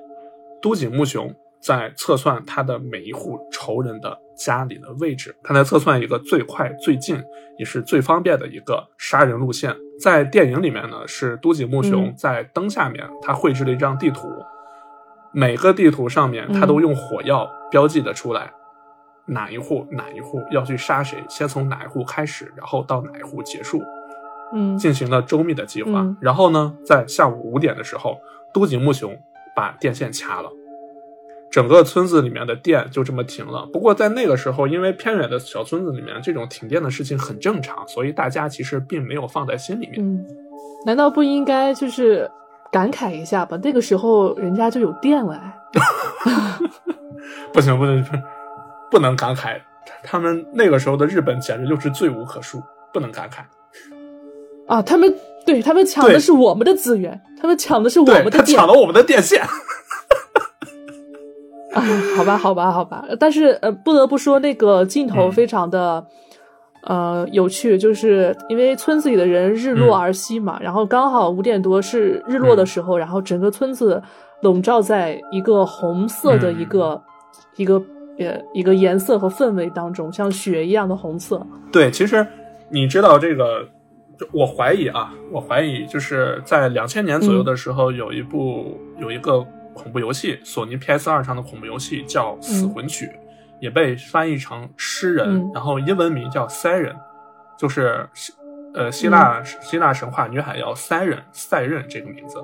[0.60, 7.22] 都井木雄在测算他的每一户仇人的家里的位置，他在测算一个最快、最近
[7.58, 9.74] 也是最方便的一个杀人路线。
[10.00, 14.28] 在电影里面呢，是都井木雄嗯在灯下面，他绘制了一张地图，
[15.32, 18.52] 每个地图上面他都用火药标记的出来。
[19.26, 23.82] 哪一户哪一户要去杀谁，先从哪一户开始，然后到哪一户结束。
[24.54, 26.00] 嗯进行了周密的计划。
[26.00, 28.16] 嗯然后呢，在下午五点的时候，
[28.54, 29.14] 都井木雄
[29.54, 30.50] 把电线掐了，
[31.50, 33.66] 整个村子里面的电就这么停了。
[33.72, 39.94] 不过在那个时候，因为偏远的小村子里面，这种停电的事情很正常，所以大家其实并没有放在心里面。
[39.98, 40.24] 嗯，
[40.84, 42.30] 难道不应该就是
[42.70, 43.58] 感慨一下吧？
[43.62, 45.58] 那个时候人家就有电了哎。
[47.52, 48.04] 不行，不行，
[48.90, 49.58] 不能感慨，
[50.02, 53.38] 他们那个时候的日本简直就是罪无可恕，不能感慨。
[54.66, 55.14] 啊，他们
[55.46, 59.42] 对他们抢的是我们的资源，他们抢的是我们的电他抢了我们的电线。
[61.78, 61.84] 啊，
[62.16, 63.04] 好吧，好吧，好吧。
[63.18, 65.32] 但是呃，不得不说那个镜头嗯。
[65.32, 66.04] 非常的、
[66.82, 70.00] 呃有趣，就是因为村子里的人日落嗯。
[70.00, 74.02] 而息嘛，然后刚好五点多是日落的时候，然后整个村子
[74.42, 77.02] 笼罩在一个红色的一个、
[77.56, 77.74] 一个
[78.18, 81.44] 呃一个颜色和氛围当中，像雪一样的红色。
[81.72, 82.26] 对，其实
[82.70, 83.62] 你知道这个，
[84.18, 89.44] 就我怀疑啊，我怀疑就是在两千年左右的时候，有一部、有一个
[89.78, 93.06] 恐怖游戏，索尼 PS 二上的恐怖游戏叫《死魂曲》，
[93.60, 96.96] 也被翻译成《诗人》嗯然后英文名叫 Siren，
[97.56, 98.32] 就是希
[98.74, 102.38] 呃希腊、希腊神话女海妖 Siren 赛壬这个名字。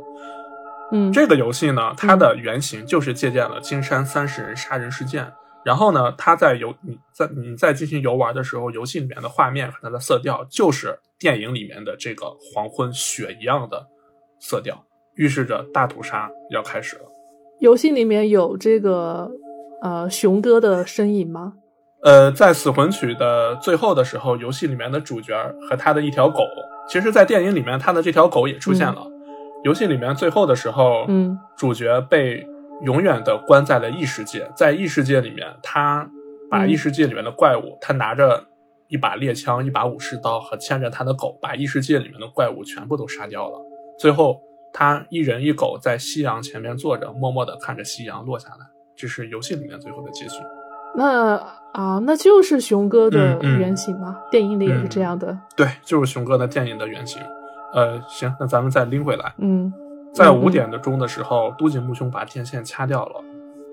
[0.93, 5.31] 嗯，这个游戏呢，它的原型就是借鉴了金山三十人杀人事件。
[5.65, 13.87] 然后呢，它在游你在你在进行游玩的时候，游戏里面的画面和它的色调就是电影里面的这个黄昏雪一样的
[14.39, 17.05] 色调，预示着大屠杀要开始了。
[17.65, 19.31] 游戏里面有这个
[19.81, 21.55] 呃熊哥的身影吗？
[22.03, 25.35] 呃，在死魂曲的最后的时候，游戏里面的主角
[25.67, 26.43] 和他的一条狗，
[26.87, 29.07] 其实，在电影里面，他的这条狗也出现了。
[29.65, 32.47] 游戏里面最后的时候，嗯主角被
[32.83, 36.07] 永远的关在了异世界，在异世界里面，他
[36.51, 38.45] 把嗯异世界里面的怪物，他拿着
[38.89, 43.59] 一把猎枪、一把武士刀和牵着他的狗，把异世界里面的怪物全部都杀掉了。
[43.99, 44.39] 最后，
[44.77, 48.67] 他一人一狗在夕阳前面坐着，默默地看着夕阳落下来。
[48.97, 50.35] 这是游戏里面最后的结局。
[50.97, 51.37] 那
[51.73, 54.19] 啊，那就是熊哥的原型吗？
[54.31, 55.37] 电影里也是这样的。
[55.57, 57.23] 对，就是熊哥的电影的原型。
[57.73, 59.33] 呃，行，那咱们再拎回来。
[59.39, 59.73] 嗯，
[60.13, 63.21] 在嗯五点的钟的时候，都井木雄把电线掐掉了。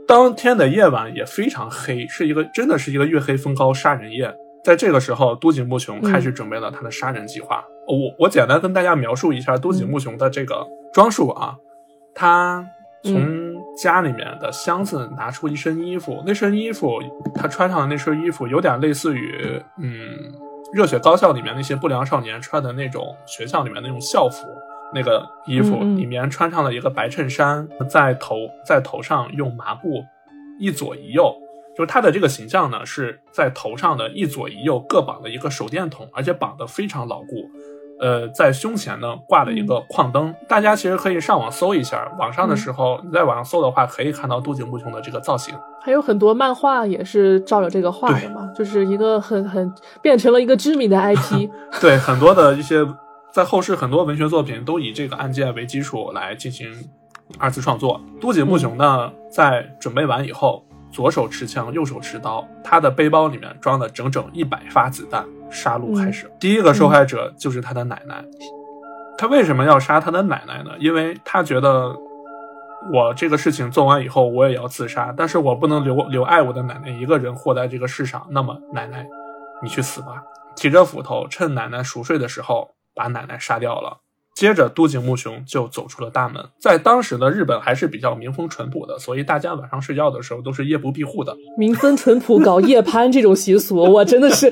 [0.08, 4.32] 当天的夜晚也非常黑，是一个真的是一个月黑风高杀人夜。
[4.64, 7.64] 在这个时候，都井木雄开始准备了他的杀人计划。
[7.88, 11.56] 我我简单跟大家描述一下都井木雄的这个装束啊，
[12.14, 12.66] 他
[13.04, 17.00] 从家里面的箱子拿出一身衣服，那身衣服
[17.34, 20.32] 他穿上的那身衣服有点类似于嗯
[20.74, 24.48] 热血高校里面那些不良少年穿的那种学校里面那种校服。
[24.94, 30.04] 那个衣服里面穿上了一个白衬衫，在头在头上用麻布
[30.60, 31.34] 一左一右，
[31.82, 37.50] 就是他的这个形象呢是在头上的一左一右各绑了一个手电筒，而且绑得非常牢固。
[38.00, 45.56] 呃，在胸前呢挂了一个矿灯，大家其实可以上网搜一下，网上的时候你在网上搜的话，可以看到都井木雄的这个造型。
[45.82, 51.50] 还有很多漫画也是照着这个画的嘛，就是一个很很变成了一个知名的 IP。
[51.82, 52.86] 对，很多的一些
[53.34, 56.72] 在后世很多文学作品都以这个案件为基础来进行
[57.40, 58.00] 二次创作。
[58.20, 66.30] 都井木雄呢，在准备完以后，左手持枪，右手持刀，他的背包里面装了整整一百发子弹，杀戮开始。
[66.40, 68.24] 第一个受害者就是他的奶奶。
[69.18, 70.72] 他为什么要杀他的奶奶呢？
[70.80, 71.96] 因为他觉得
[72.92, 78.26] 我这个事情做完以后，我也要自杀，但是我不能留留爱我的奶奶一个人活在这个世上。
[78.32, 79.08] 那么，奶奶，
[79.62, 80.24] 你去死吧！
[80.56, 84.00] 提着斧头，趁奶奶熟睡的时候，把奶奶杀掉了。
[84.42, 86.44] 接着，都井木雄就走出了大门。
[86.60, 91.38] 在当时的日本还是比较民风淳朴的，所以大家晚上睡觉的时候都是夜不闭户的。
[91.56, 94.52] 民风淳朴搞夜攀这种习俗，我真的是，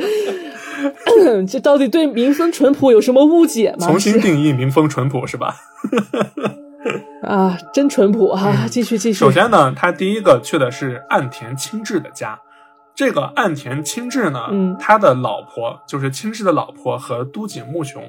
[1.49, 3.88] 这到底对民风淳朴有什么误解吗？
[3.88, 5.56] 重新定义民风淳朴是吧？
[7.23, 8.67] 啊，真淳朴啊！
[8.69, 9.17] 继续继续。
[9.17, 12.39] 首先呢，他第一个去的是岸田清志的家。
[12.95, 18.04] 这个岸田清志呢，嗯他的老婆就是清志的老婆和都井木雄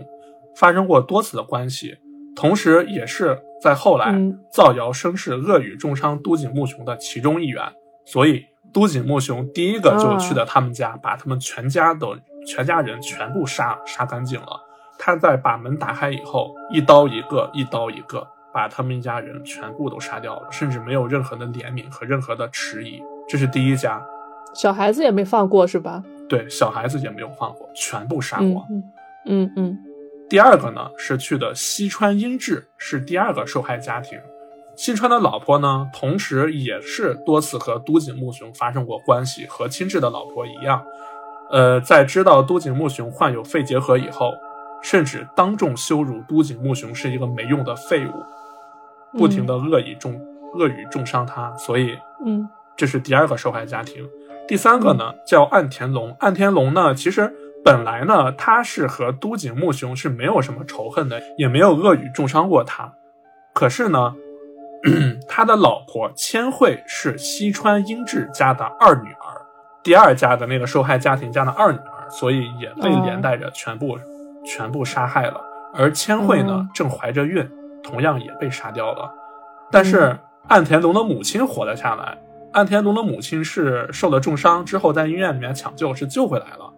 [0.61, 1.97] 发生过多次的关系，
[2.37, 7.65] 同时也是在后来嗯造谣生事、恶语重伤都井木雄的其中一员。
[8.05, 12.07] 所以都井木雄第一个就去的他们家，把他们全家的
[12.47, 14.61] 全家人全部杀杀干净了。
[14.99, 23.01] 他在把门打开以后，一刀一个，一刀一个，把他们一家人全部都杀掉了，甚至没有任何的怜悯和任何的迟疑。
[23.29, 24.03] 这是第一家，
[24.55, 26.03] 小孩子也没放过是吧？
[26.29, 28.67] 对小孩子也没有放过，全部杀光。
[28.71, 28.83] 嗯
[29.27, 29.79] 嗯嗯嗯
[30.31, 34.17] 第二个呢是去的西川英治，是第二个受害家庭。
[34.77, 40.83] 西川的老婆呢，同时也是多次和都井木雄发生过关系，和亲治的老婆一样。
[41.51, 44.33] 呃，在知道都井木雄患有肺结核以后，
[44.81, 50.15] 甚至当众羞辱都井木雄是一个没用的废物，不停的恶意重、
[50.55, 54.09] 恶语重伤他，所以嗯这是第二个受害家庭。
[54.47, 57.35] 第三个呢叫岸田龙，岸田龙呢其实
[57.65, 62.93] 本来呢他是和都井木雄是没有什么仇恨的，也没有恶语重伤过他。
[63.53, 64.15] 可是呢，
[65.29, 69.43] 他的老婆千惠是西川英治家的二女儿，
[69.83, 73.99] 第二家的那个受害家庭家的二女儿，所以也被哦连带着全部、
[74.45, 75.41] 全部杀害了。
[75.75, 77.49] 而千惠呢哦正怀着孕，
[77.83, 79.13] 同样也被杀掉了。
[79.71, 80.19] 但是
[80.49, 82.19] 岸田龙的母亲活了下来。
[82.53, 86.70] 岸田龙的母亲是受了重伤之后，在医院里面抢救，是救回来了，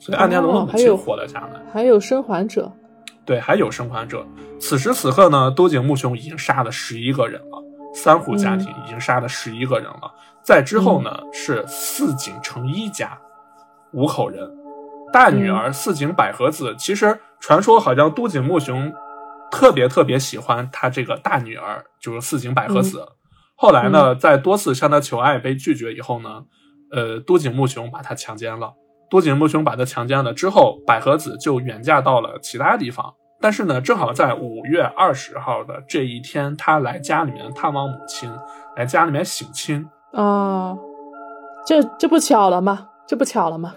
[0.00, 1.60] 所以岸田龙的母亲哦还有活了下来。
[1.72, 2.72] 还有生还者。
[3.24, 4.26] 对，还有生还者。
[4.58, 7.62] 此时此刻呢，都井木雄已经杀了十一个人了，
[7.94, 10.12] 三户家庭已经杀了十一个人了。
[10.42, 13.16] 再之后呢，是四井成一家
[13.92, 14.50] 五口人，
[15.12, 16.74] 大女儿四井百合子。
[16.78, 18.92] 其实传说好像都井木雄
[19.50, 23.06] 特别特别喜欢他这个大女儿，就是四井百合子。
[23.54, 26.44] 后来呢，在多次向他求爱被拒绝以后呢，
[26.90, 28.72] 呃，都井木雄把他强奸了。
[29.10, 33.12] 都井木雄把他强奸了之后，百合子就远嫁到了其他地方。
[33.42, 38.30] 但是呢，正好在五月二十号的这一天，他来家里面探望母亲，
[38.76, 39.84] 来家里面省亲。
[40.12, 40.76] 啊，
[41.66, 42.88] 这这不巧了吗？
[43.08, 43.74] 这不巧了吗？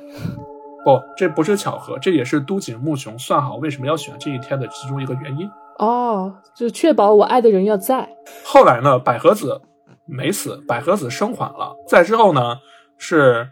[0.83, 5.49] 不，这不是巧合，这也是都井木雄算好为什么要选这一天的其中一个原因。
[5.79, 8.07] 哦，就确保我爱的人要在。
[8.43, 9.61] 后来呢，百合子
[10.05, 11.73] 没死，百合子生还了。
[11.87, 12.57] 再之后呢，
[12.97, 13.49] 是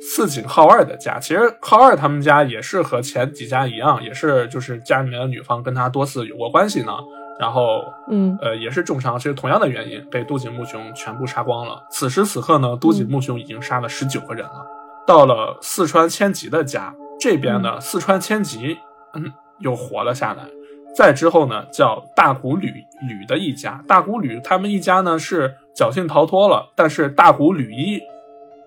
[0.00, 1.18] 四井浩二的家。
[1.18, 6.92] 其实浩二他们家也是和前几家一样，也是就是家里面的女方跟他多次有过关系呢。
[7.38, 11.82] 然后，嗯呃，也是重伤，其实同样的原因被都井木雄全部杀光了。
[11.90, 14.66] 此时此刻呢，都井木雄已经杀了十九个人了。
[15.06, 18.76] 到了四川千吉的家这边呢，四川千吉
[19.14, 20.44] 嗯又活了下来。
[20.94, 22.66] 再之后呢，叫大谷吕
[23.08, 28.02] 吕的一家，大谷吕他们一家呢是侥幸逃脱了，但是大谷吕一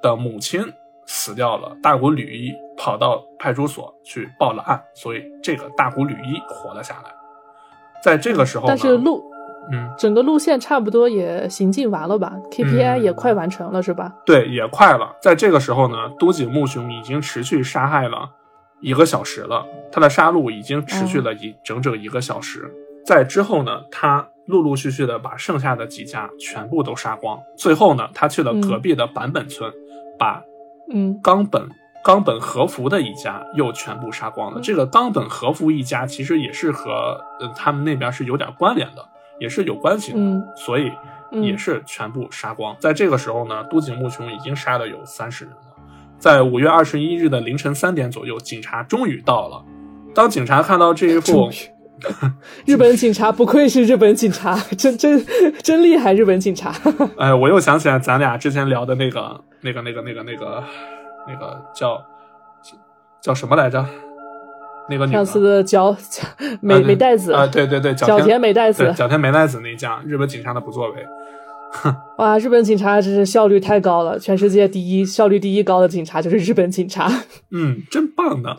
[0.01, 0.73] 的母亲
[1.15, 7.11] 死掉了，大谷吕一跑到派出所去报了案，所以这个大谷吕一活了下来。
[8.03, 9.23] 在这个时候呢，但是路
[9.71, 14.11] 嗯，整个路线差不多也行进完了吧？KPI 嗯也快完成了是吧？
[14.25, 15.15] 对，也快了。
[15.21, 18.27] 在这个时候呢，都井木雄已经持续杀害了
[18.81, 22.73] 一个小时了，他的杀戮已经持续了一、整整一个小时。
[23.05, 27.39] 在之后呢，他陆陆续续的把剩下的几家全部都杀光。
[27.55, 29.71] 最后呢，他去了隔壁的坂本村，
[30.17, 30.41] 把
[30.91, 31.69] 嗯冈本
[32.03, 34.59] 冈本和服的一家又全部杀光了。
[34.61, 39.05] 这个冈本和服一家其实也是和呃他们那边是有点关联的，
[39.39, 40.91] 也是有关系的，嗯所以
[41.31, 42.75] 嗯也是全部杀光。
[42.79, 45.59] 在这个时候呢，都井木雄已经杀了有三十人了。
[46.19, 49.63] 在五月二十一日的凌晨三点左右，警察终于到了。
[50.15, 51.57] 当警察看到这一终副，
[52.65, 55.25] 日本警察不愧是日本警察，真真
[55.61, 56.13] 真厉害！
[56.13, 56.73] 日本警察，
[57.17, 60.63] 哎，我又想起来咱俩之前聊的那个、那个、那个、那个、那个、
[61.27, 62.03] 那个叫
[63.21, 63.85] 叫什么来着？
[64.89, 65.95] 那个女上次的的角
[66.59, 71.07] 美美代子啊，对对对，角田美代子对角田美代子那一家，日本警察的不作为。
[72.17, 77.09] 哇，日本警察真是效率太高了，全世界第一效率第一高的警察就是日本警察。
[77.51, 78.57] 嗯，真棒呢。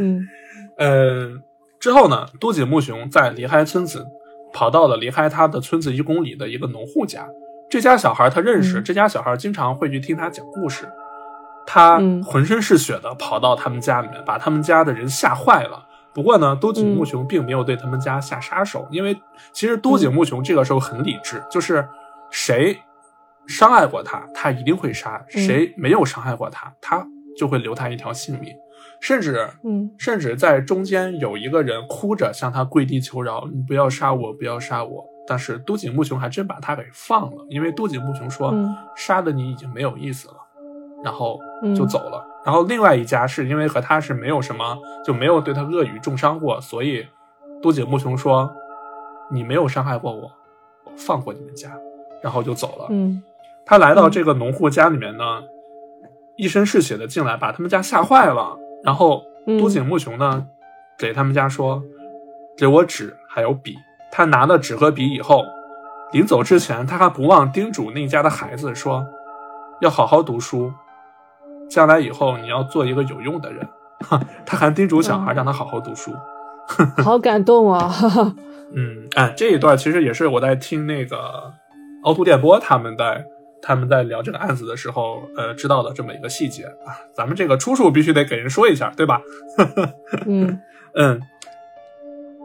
[0.00, 0.26] 嗯
[0.76, 1.30] 呃，
[1.78, 4.04] 之后呢，都井木雄在离开村子
[4.52, 7.28] 跑到了离开他的村子一公里的一个农户家。
[7.74, 10.88] 这家小孩他认识，嗯这家小孩经常会去听他讲故事。
[11.66, 15.84] 他嗯浑身是血的跑到他们家里面，把他们家的人吓坏了。
[16.12, 19.20] 不过呢，都井木雄并没有对他们家下杀手，因为
[19.52, 21.84] 其实都井木雄这个时候很理智，就是
[22.30, 22.78] 谁
[23.48, 27.04] 伤害过他，他一定会杀；嗯谁没有伤害过他，他
[27.36, 28.54] 就会留他一条性命。
[29.00, 40.34] 甚至，嗯甚至在中间有一个人哭着向他跪地求饶：“你不要杀我，不要杀我。”但是都井木雄还真把他给放了，因为都井木雄说：“嗯杀了你已经没有意思了。”
[41.02, 42.24] 然后嗯就走了。
[42.44, 47.06] 然后另外一家是因为和他是没有什么，就没有对他恶语重伤过，所以
[47.62, 48.52] 都井木雄说
[49.32, 50.30] ：“你没有伤害过我，
[50.84, 51.70] 我放过你们家。”
[52.22, 52.86] 然后就走了。
[52.90, 53.22] 嗯
[53.66, 55.42] 他来到这个农户家里面呢，
[56.36, 58.58] 一身是血的进来，把他们家吓坏了。
[58.82, 60.46] 然后嗯都井木雄呢，
[60.98, 61.82] 给他们家说
[62.58, 63.74] ：“给我纸还有笔。”
[64.16, 65.44] 他拿了纸和笔以后，
[66.12, 69.04] 临走之前，他还不忘叮嘱那家的孩子说
[69.82, 70.72] ：“要好好读书，
[71.68, 73.68] 将来以后你要做一个有用的人。”
[74.08, 76.12] 哈，他还叮嘱小孩嗯让他好好读书。
[77.02, 77.88] 好感动啊！
[77.88, 78.34] 哈 哈
[78.76, 81.52] 嗯，哎，这一段其实也是我在听那个
[82.04, 83.24] 凹凸电波他们在
[83.60, 86.94] 他们在聊这个案子的时候，呃，知道的这么一个细节啊。
[87.12, 89.20] 咱们这个出处必须得给人说一下，对吧？
[90.26, 90.60] 嗯
[90.94, 91.20] 嗯。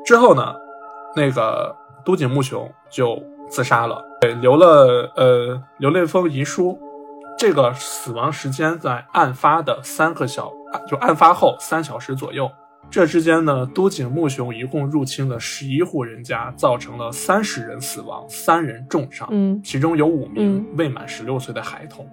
[0.06, 0.56] 之后呢，
[1.16, 6.80] 那个都井木雄就自杀了，对，留了呃留了一封遗书。
[7.38, 10.52] 这个死亡时间在案发的三个小，
[10.90, 12.52] 就案发后三小时左右。
[12.92, 22.06] 这之间呢，都井木雄一共入侵了十一户人家，造成了三十人死亡，三人重伤，嗯其中有五名嗯未满十六岁的孩童。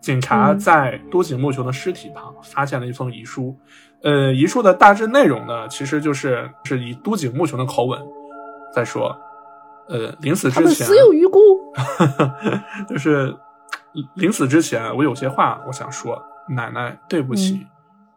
[0.00, 0.58] 警察嗯。
[0.58, 3.56] 在都井木雄的尸体旁发现了一封遗书，
[4.02, 8.00] 呃，遗书的大致内容呢，其实就是是以都井木雄的口吻
[8.74, 9.16] 在说，
[9.88, 11.40] 呃，临死之前，死有余辜。
[12.88, 13.34] 就是
[14.16, 17.66] 临死之前，我有些话我想说，奶奶对不起，嗯。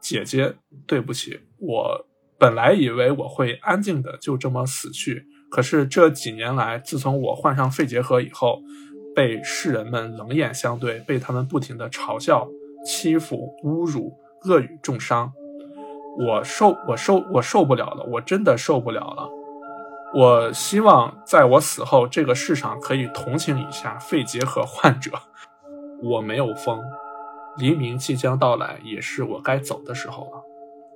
[0.02, 0.56] 姐姐
[0.88, 2.06] 对不起，我
[2.38, 8.62] 本来以为我会安静的就这么死去，可是这几年来，自从我患上肺结核以后，
[9.16, 12.48] 被世人们冷眼相对，被他们不停的嘲笑、
[12.86, 15.32] 欺负、侮辱、恶语重伤，
[16.18, 19.30] 我受我受我受不了了，我真的受不了了。
[20.14, 25.12] 我希望在我死后，这个世上可以同情一下肺结核患者。
[26.02, 26.82] 我没有疯，
[27.58, 30.44] 黎明即将到来，也是我该走的时候了。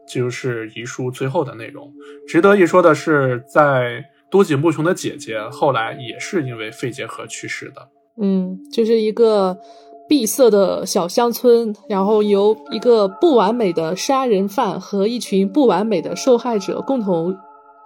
[0.07, 1.93] 就是遗书最后的内容。
[2.27, 7.87] 值得一说的是，在都井木雄的姐姐后来也是因为肺结核去世的。
[8.21, 9.57] 嗯，就是一个
[10.07, 17.35] 闭塞的小乡村，然后由一个不完美的杀人犯和一群不完美的受害者共同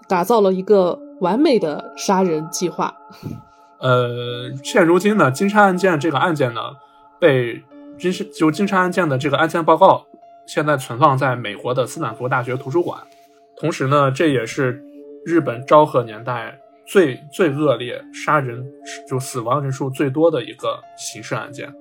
[0.09, 2.93] 打造了一个完美的杀人计划。
[3.79, 6.61] 呃，现如今呢，金山案件这个案件呢，
[7.19, 7.63] 被
[7.97, 10.05] 金山就金山案件的这个案件报告，
[10.47, 12.99] 现在存放在美国的斯坦福大学图书馆。
[13.55, 14.83] 同时呢，这也是
[15.25, 18.65] 日本昭和年代最最恶劣、杀人
[19.07, 21.71] 就死亡人数最多的一个刑事案件，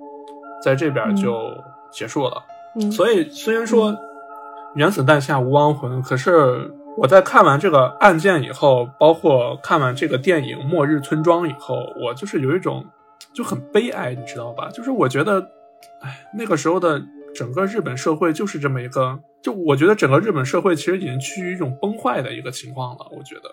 [0.63, 1.51] 在这边就
[1.91, 2.43] 结束了。
[2.75, 3.95] 嗯，所以虽然说
[4.75, 12.85] 原子弹下无亡魂，可是我在看完这个案件以后，包括看完这个电影《末日村庄》以后，我就是有一种
[13.33, 14.69] 就很悲哀，你知道吧？
[14.71, 15.39] 就是我觉得，
[16.01, 17.01] 哎，那个时候的
[17.33, 23.05] 整个日本社会就是这么一个，就我觉得整个日本社会其实已经趋于一种崩坏的一个情况了。
[23.15, 23.49] 我觉得，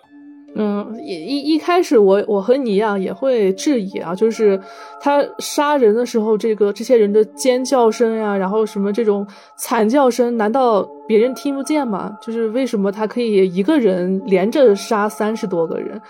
[0.57, 4.57] 嗯，一一一开始我我和你一样也会质疑啊，就是
[5.01, 9.27] 他杀人的时候，这个这些人的尖叫声呀、然后什么这种
[9.57, 12.17] 惨叫声，难道别人听不见吗？
[12.21, 16.01] 就是为什么他可以一个人连着杀三十多个人？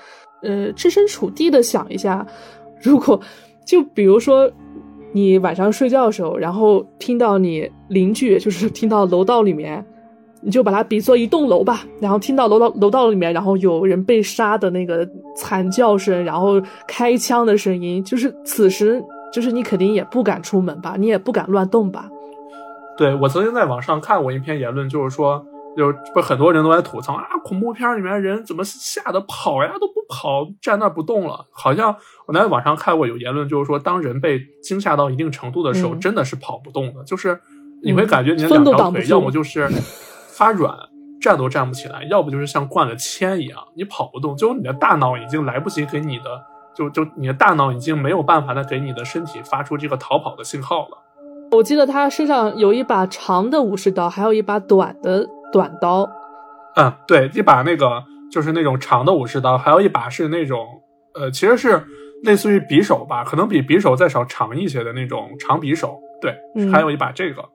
[0.43, 2.23] 呃，设身处地的想一下，
[2.79, 3.19] 如果
[3.65, 4.47] 就比如说
[5.11, 9.83] 你晚上睡觉的时候，然后听到你邻居，就是听到楼道里面。
[10.45, 22.07] 你就把它比作一栋楼吧，然后听到楼道楼道里面，然后有人被杀的那个惨叫声，然后开枪的声音，就是此时，就是你肯定也不敢出门吧，你也不敢乱动吧。
[22.95, 25.43] 对我曾经在网上看过一篇言论，就是说，
[25.75, 31.45] 就不是很多人都在吐槽啊，恐怖片里面人怎么吓得跑呀都不跑，站那儿不动了。
[31.51, 31.93] 好像
[32.27, 37.37] 我在网上看过有言论，就是说，当人被惊吓到一定程度的时候，嗯真的是跑不动的，就是
[37.83, 39.67] 你会感觉你的两条腿要么就是
[40.37, 40.75] 发软，
[41.21, 46.43] 站都站不起来，要不就是像灌了铅一样，你跑不动，就你的大脑已经来不及给你的，
[46.75, 50.97] 就就你的大脑已经没有办法再给你的身体发出这个逃跑的信号了。
[51.51, 56.09] 我记得他身上有一把长的武士刀，还有一把短的短刀。
[56.75, 60.65] 嗯，对，一把那个就是那种长的武士刀，还有一把是那种
[61.13, 61.81] 呃，其实是
[62.23, 65.97] 类似于匕首吧，可能比匕首再稍长一些的那种长匕首。
[66.19, 67.47] 对，嗯还有一把这个，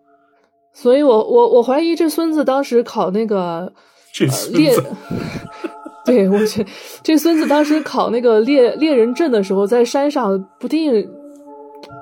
[0.73, 3.73] 所以我我我怀疑这孙子当时考那个
[4.12, 4.75] 这呃猎，
[6.07, 6.64] 对我去
[7.03, 11.09] 这孙子当时考那个猎猎人证的时候，在山上不定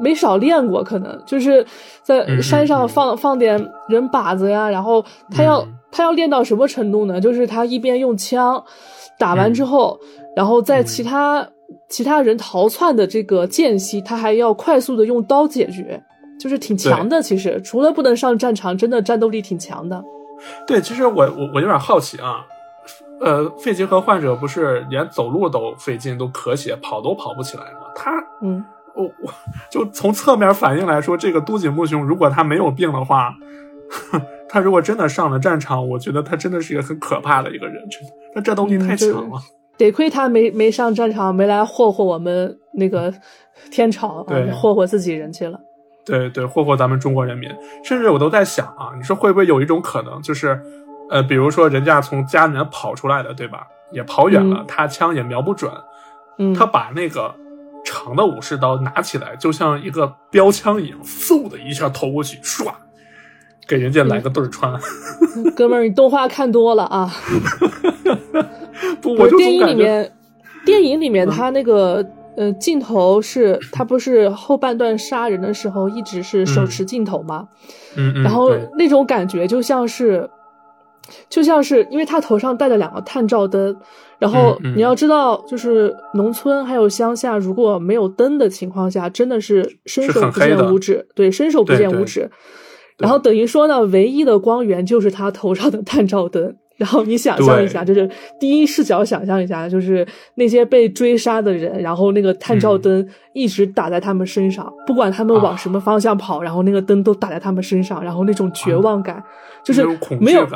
[0.00, 1.64] 没少练过，可能就是
[2.02, 3.56] 在嗯山上嗯放、放点
[3.88, 7.18] 人靶子呀，然后他要、嗯他要练到什么程度呢？
[7.18, 8.62] 就是他一边用枪
[9.18, 9.98] 打完嗯之后，
[10.36, 11.48] 然后在其他、
[11.88, 16.02] 其他人逃窜的这个间隙，他还要快速的用刀解决。
[16.38, 20.02] 就是挺强的，其实除了不能上战场，真的战斗力挺强的。
[20.66, 22.46] 对，其实我我我有点好奇啊，
[23.20, 27.80] 呃，肺结核患者不是连走路都费劲，都咳血，跑都跑不起来吗？
[27.96, 28.64] 他嗯，
[28.94, 29.32] 我我
[29.68, 33.34] 就从侧面反映来说，这个都井木雄如果他没有病的话，
[34.48, 39.40] 他如果真的上了战场，我觉得他真的是一个很可怕的一个人，真的，他战斗力太强了。
[39.76, 43.12] 得亏他没没上战场，没来霍霍我们那个
[43.70, 45.58] 天朝霍霍自己人去了。
[46.08, 47.48] 对对，霍霍咱们中国人民，
[47.84, 50.58] 甚至我都在想啊，你说会不会有一种可能，就是，
[51.10, 53.66] 呃，比如说人家从家里面跑出来的，对吧？
[53.92, 55.70] 也跑远了，嗯他枪也瞄不准，
[56.38, 57.34] 嗯，他把那个
[57.84, 62.72] 长的武士刀拿起来，就像一个标枪一样，嗖的一下投过去，唰，
[63.66, 64.72] 给人家来个对儿穿。
[65.56, 67.10] 哥们儿，你动画看多了啊！
[69.00, 70.12] 不，不是电我就总感觉，影里面，
[70.64, 72.04] 电影里面他那个
[72.38, 77.48] 呃镜头是，他不是后半段杀人的时候一直是手持镜头吗？
[77.96, 80.30] 嗯嗯，然后那种感觉就像是，
[81.28, 83.76] 就像是因为他头上戴了两个探照灯，
[84.20, 92.30] 然后你要知道，就是农村还有乡下，如果没有灯的情况下，真的是伸手不见五指，对，伸手不见五指。
[92.98, 96.56] 然后等于说呢，唯一的光源就是他头上的探照灯。
[96.78, 98.08] 然后你想象一下，就是
[98.40, 100.06] 第一视角想象一下，就是
[100.36, 102.80] 那些被追杀的人，然后那个探照嗯。
[102.80, 105.56] 灯一直打在他们身上，不管他们往啊。
[105.56, 109.22] 什么方向跑，然后那个灯都打在他们身上，然后那种绝望感，
[109.62, 109.84] 就是
[110.18, 110.46] 没有。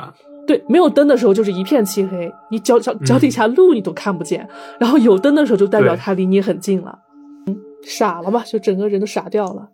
[0.45, 4.45] 对没有灯的时候就是一片漆黑，你脚脚脚底下路你都看不见，
[4.81, 6.01] 然后有灯的时候就代表对。
[6.01, 6.99] 他离你很近了，
[7.47, 9.69] 嗯，傻了吧，就整个人都傻掉了。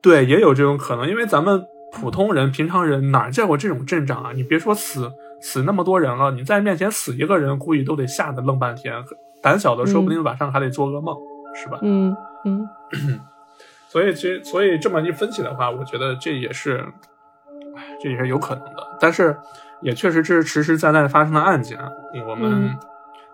[0.00, 1.60] 对，也有这种可能，因为咱们
[1.92, 4.30] 普通人、平常人哪儿见过这种阵仗啊？
[4.32, 5.10] 你别说死
[5.42, 8.94] 死那么多人了，你在面前死一个人，估计都得吓得愣半天。
[9.42, 11.14] 胆小的说不定晚上还得做噩梦，
[11.54, 11.78] 是吧？
[11.82, 12.68] 嗯嗯
[13.90, 16.78] 所以其实，所以这么一分析的话，我觉得这也是，
[17.76, 18.86] 哎，这也是有可能的。
[19.00, 19.36] 但是，
[19.82, 21.78] 也确实这是实实在在发生的案件，
[22.28, 22.78] 我们嗯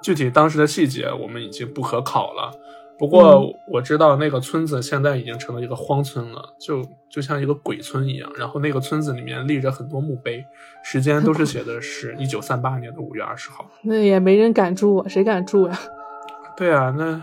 [0.01, 2.51] 具体当时的细节我们已经不可考了。
[2.99, 8.29] 不过嗯我知道那个村子现在已经成了一个荒村了，就就像一个鬼村一样。
[8.37, 10.45] 然后那个村子里面立着很多墓碑，
[10.83, 13.65] 时间都是写的是一九三八年的五月二十号。
[13.83, 15.79] 那也没人敢住啊，谁敢住呀、
[16.57, 17.23] 对啊，那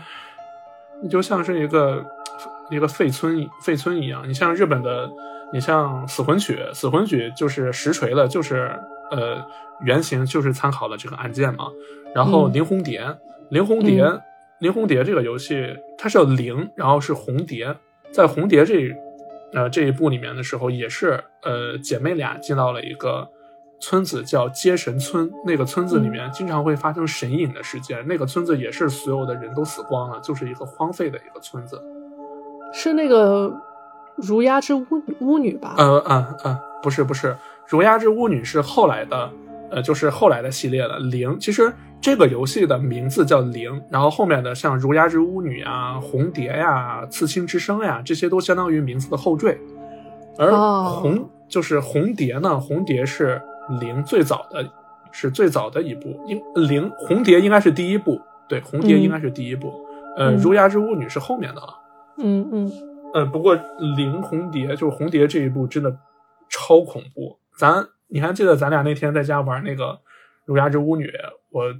[1.02, 2.02] 你就像是一个
[2.70, 4.26] 一个废村废村一样。
[4.26, 5.10] 你像日本的，
[5.52, 8.74] 你像死魂曲，死魂曲就是实锤了，就是
[9.10, 9.44] 呃
[9.82, 11.66] 原型就是参考了这个案件嘛。
[12.14, 13.14] 然后嗯林红蝶，
[13.50, 14.22] 林红蝶，嗯
[14.60, 17.76] 林红蝶这个游戏它是叫灵，然后是红蝶，
[18.12, 18.94] 在红蝶这
[19.52, 23.28] 呃这一部里面的时候，也是呃姐妹俩进到了一个。
[23.78, 28.02] 村子叫接神村，那个村子里面经常会发生神隐的事件。
[28.08, 31.78] 那个村子也是所有的人都死光了，就是一个荒废的一个村子。
[32.72, 33.54] 是那个
[34.16, 34.86] 如鸦之巫
[35.20, 35.74] 巫女吧？
[35.76, 37.36] 呃呃呃，不是不是，
[37.68, 39.30] 如鸦之巫女是后来的，
[39.70, 40.98] 呃，就是后来的系列了。
[40.98, 49.58] 零其实这个游戏的名字叫零，然后后面的像儒雅之巫女啊、红蝶呀、刺青之声呀，这些都相当于名字的后缀。
[50.38, 53.40] 而哦红、就是红蝶呢，红蝶是
[53.80, 54.64] 零最早的，
[55.10, 59.72] 是最早的一部，应零红蝶应该是第一部，对，红蝶嗯应该是第一部。
[60.16, 61.68] 呃，嗯如鸦之巫女是后面的了。
[62.18, 62.72] 嗯嗯
[63.14, 63.58] 呃，不过
[63.96, 65.96] 零红蝶就是红蝶这一部真的
[66.50, 67.38] 超恐怖。
[67.58, 69.98] 咱你还记得咱俩那天在家玩那个
[70.44, 71.10] 儒雅之巫女？
[71.50, 71.72] 我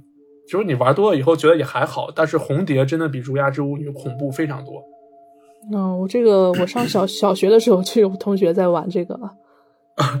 [0.49, 4.83] 就是你玩多了以后觉得也还好，但是红蝶真的比儒雅之巫女恐怖非常多。
[5.73, 9.33] 嗯，我这个我上小 小学的时候就有同学在玩这个了。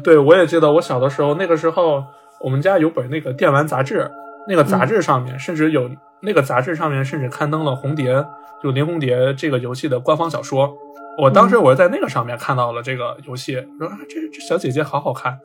[0.03, 2.03] 对，我也记得我小的时候，那个时候
[2.41, 4.09] 我们家有本那个电玩杂志，
[4.47, 5.89] 那个杂志上面甚至有、
[6.21, 8.25] 那个杂志上面甚至刊登了红蝶
[8.61, 10.75] 就林红蝶这个游戏的官方小说。
[11.21, 15.39] 我当时我是在那个上面看到了这个游戏，我说啊，这这小姐姐好好看，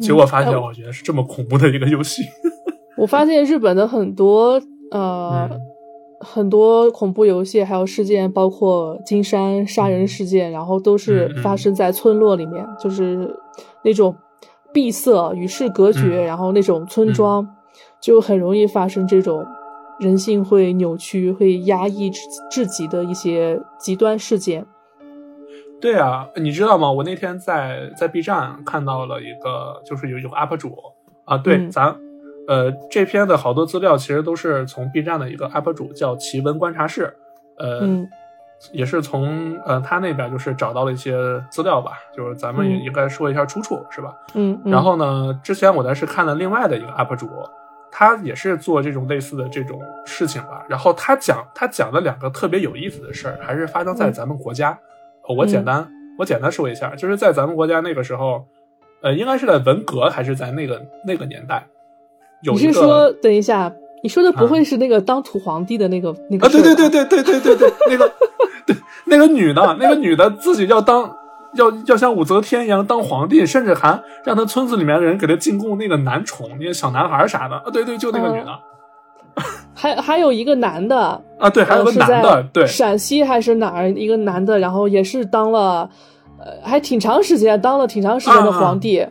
[0.00, 2.22] 结果发现哎我觉得是这么恐怖的一个游戏。
[2.96, 5.60] 我发现日本的很多呃、嗯
[6.20, 13.36] 很多恐怖游戏还有事件，包括金山杀人事件，然后都是发生在村落里面，就是
[13.84, 14.16] 那种
[14.72, 17.46] 闭塞、与世隔绝，嗯然后那种村庄。
[18.00, 19.44] 就很容易发生这种
[19.98, 22.20] 人性会扭曲、会压抑至
[22.50, 24.64] 至极的一些极端事件。
[25.80, 26.90] 对啊，你知道吗？
[26.90, 30.74] 我那天在在 B 站看到了一个，就是有有个 UP 主
[31.24, 31.94] 啊，对，嗯咱
[32.48, 37.14] 呃这篇的好多资料其实都是从 B 站的一个 UP 主叫奇闻观察室，
[37.58, 38.08] 呃，嗯
[38.72, 41.14] 也是从呃他那边就是找到了一些
[41.50, 44.16] 资料吧，就是咱们也嗯应该说一下出处、是吧？
[44.34, 47.28] 嗯，嗯然后呢，之前我呢是看了另外的一个 UP 主，
[47.92, 50.64] 他也是做这种类似的这种事情吧。
[50.70, 54.76] 然后他讲他讲了两个特别有意思的事儿，还是发生在嗯咱们国家。
[55.28, 58.44] 呃我简单、我简单说一下，就是在咱们国家那个时候，
[59.02, 61.66] 呃，应该是在文革还是在那个那个年代，
[62.42, 63.72] 有你一个是说，等一下，
[64.02, 68.12] 你说的不啊会是那个当土皇帝的那个那个啊，对对对对对对对对，那个
[68.66, 71.16] 对那个女的，那个女的自己要当
[71.54, 78.58] 要要像武则天一样当皇帝，甚至还让她村子里面的人给她进贡那个男宠，那个小男孩啥的啊，对对，就那个女的、
[79.78, 80.98] 还还有一个男的，
[81.38, 85.88] 啊，对，还有个呃是男的，在对陕西还是哪儿一个男的，然后也是当了，
[86.38, 89.06] 呃，还挺长时间，当了挺长时间的皇帝。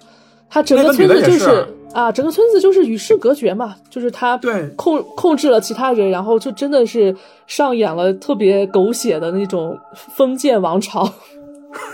[0.49, 11.07] 他整个村子就是是啊，整个村子就是与世隔绝嘛，就是他对控控制了其他人，然后就真的是上演了特别狗血的那种封建王朝。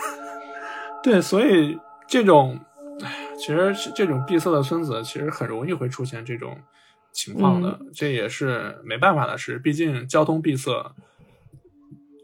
[1.04, 2.60] 对，所以这种，
[3.04, 6.56] 唉，其实这种闭塞的村子，其实很容易会出现这种
[7.12, 9.60] 情况的，嗯这也是没办法的事。
[9.60, 10.72] 毕竟交通闭塞，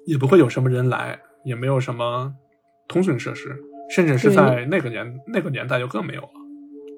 [0.05, 2.33] 也不会有什么人来，也没有什么
[2.87, 3.55] 通讯设施，
[3.89, 6.29] 甚至是在那个年那个年代就更没有了。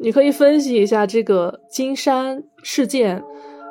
[0.02, 3.22] 你可以分析一下这个金山事件，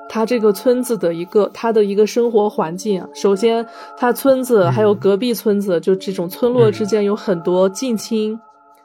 [0.09, 3.09] 它这个村子的一个它的一个生活环境啊。
[3.15, 3.65] 首先，
[3.97, 8.39] 它村子嗯还有隔壁村子，就这种村落之间有很多近亲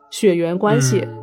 [0.09, 1.01] 血缘关系。
[1.05, 1.22] 嗯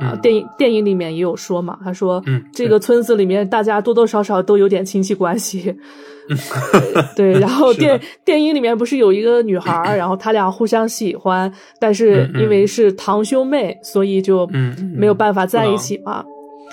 [0.00, 0.20] 啊，嗯。
[0.20, 5.74] 电影电影里面也有说嘛，他说，嗯这个村子里面大家多多少少都有点亲戚关系，
[7.14, 14.48] 对， 然后电电影里面不是有一个女孩儿，然后他俩互相喜欢，但是因为是堂兄妹，所以就
[14.96, 16.24] 没有办法在一起嘛。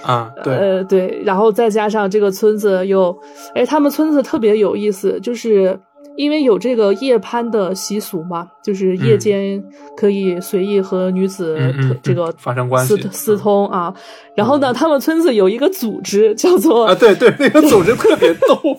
[0.04, 3.16] 啊，对，呃，对，然后再加上这个村子又，
[3.54, 5.80] 哎，他们村子特别有意思，就是
[6.18, 9.64] 因为有这个夜攀的习俗嘛，就是夜嗯间
[9.96, 11.58] 可以随意和女子
[12.04, 13.94] 这个发生关系私嗯通啊。
[14.36, 18.58] 然后呢，他们村子有一个组织叫做啊，对对，那个组织特别逗。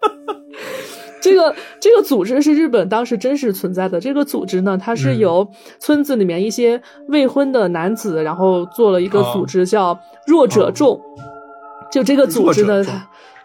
[1.20, 4.00] 这个这个组织是日本当时真实存在的。
[4.00, 10.98] 这个组织呢，它是嗯由村子里面一些未婚的男子，然后做了一个哦组织，叫弱者众。
[11.92, 12.82] 就这个组织呢，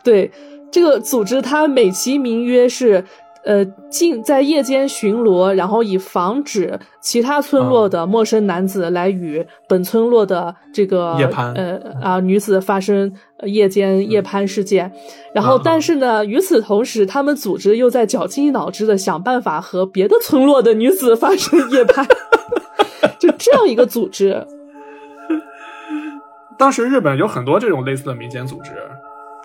[0.03, 0.31] 对
[0.75, 3.05] 这个组织，它美其名曰是。
[3.47, 14.91] 呃，进在夜间巡逻，然后以防止其他村落的陌生男子来与本村落的这个夜攀呃啊女子发生呃夜间夜攀事件。
[15.31, 22.03] 然后啊，但是呢，与此同时，他们组织又在绞尽脑汁的想办法和别的村落的女子发生夜攀，
[23.21, 24.43] 就这样一个组织。
[26.57, 28.71] 当时日本有很多这种类似的民间组织，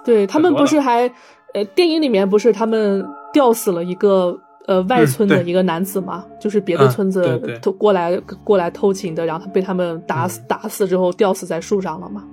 [0.04, 1.10] 对他们不是还
[1.52, 12.24] 呃，电影里面不是他们吊死了一个呃外村的一个男子嘛，就是别的嗯村子偷过来过来偷情的，然后他被他们打嗯死、打死之后吊死在树上了嘛。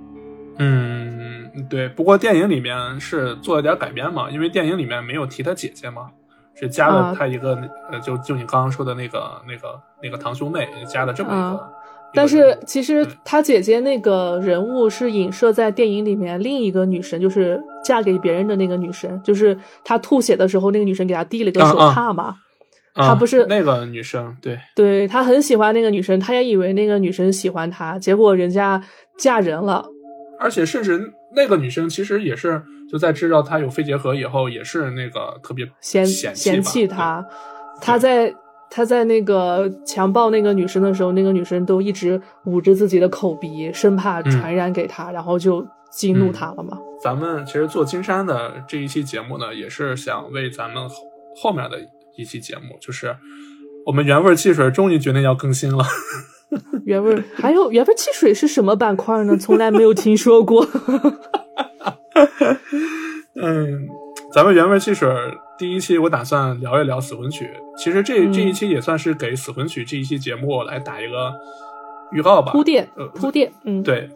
[0.58, 1.88] 嗯，对。
[1.88, 6.10] 不过电影里面是做了点改编嘛，因为电影里面没有提他姐姐嘛，
[6.54, 7.54] 是加了啊他一个、
[7.92, 11.70] 呃，就就你刚刚说的那个那个那个堂兄妹加了这么一个。
[12.14, 22.34] 但是其实对他姐姐那个人物是影射在电影里面另一个女神，就是嫁给别人的那个女神，就是她吐血的时候，那个女神给她递了个手帕嘛。
[22.94, 28.82] 啊她不是那个女生，对，对他很喜欢那个女生，他也以为那个女生喜欢他，结果人家
[29.16, 29.86] 嫁人了。
[30.40, 37.24] 而且甚至那个女生其实也是就在知道他有肺结核以后，也是那个特别嫌嫌弃他，
[37.80, 38.34] 他在
[38.70, 46.78] 他在那个强暴那个女生的时候，那个女生都一直捂着自己的口鼻，生怕嗯传染给他，然后就激怒嗯他了嘛。
[47.02, 50.96] 咱们其实做金山的这一期节目呢，也是想为咱们后
[51.36, 51.78] 后面的
[52.16, 53.16] 一期节目，就是
[53.86, 55.84] 我们原味汽水终于决定要更新了。
[56.86, 59.36] 原味还有原味汽水是什么板块呢？
[59.36, 60.66] 从来没有听说过。
[63.40, 63.86] 嗯，
[64.30, 65.08] 咱们原味汽水
[65.56, 71.32] 第一期我打算聊一聊死魂曲，其实这嗯这一期也算是给死魂曲这一期节目来打一个
[72.12, 74.08] 预告吧，铺垫呃，铺垫，嗯，对，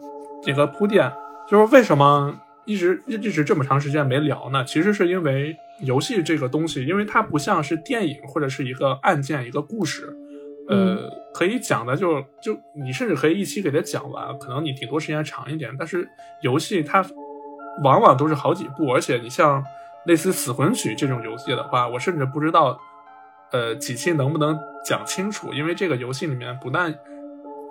[0.43, 1.11] 这个铺垫
[1.49, 2.31] 就是为什么
[2.65, 4.63] 一直一直这么长时间没聊呢？
[4.63, 10.15] 其实是因为游戏这个东西，因为它不像是电影或者是一个案件、一个故事，
[10.69, 15.75] 呃，嗯可以讲的就就你甚至可以一期给它讲完，可能你顶多时间长一点。
[15.77, 16.07] 但是
[16.43, 17.03] 游戏它
[17.83, 19.63] 往往都是好几部，而且你像
[20.05, 22.77] 类似《死魂曲》这种游戏的话，我甚至不知道，
[23.51, 26.93] 呃，几期能不能讲清楚，因为这个游戏里面不但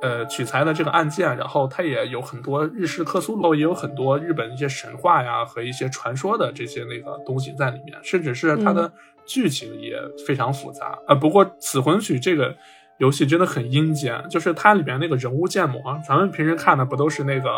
[0.00, 8.90] 呃取材了这个案件，然后它也有很多日式克苏鲁，也有很多日本一些神话呀和一些传说的这些那个东西在里面，甚至是它的
[9.26, 10.98] 剧情也非常复杂。
[11.06, 12.56] 呃，不过《死魂曲》这个
[12.98, 17.50] 游戏真的很阴间，就是它里面那个人物建模，咱们平时看的不都是那个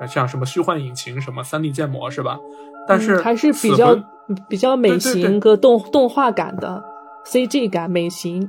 [0.00, 2.38] 呃像什么虚幻引擎、什么三 D 建模是吧？
[2.88, 4.04] 但是嗯还是比死较魂
[4.48, 6.82] 比较美型和动动画感的
[7.26, 8.48] CG 感美型。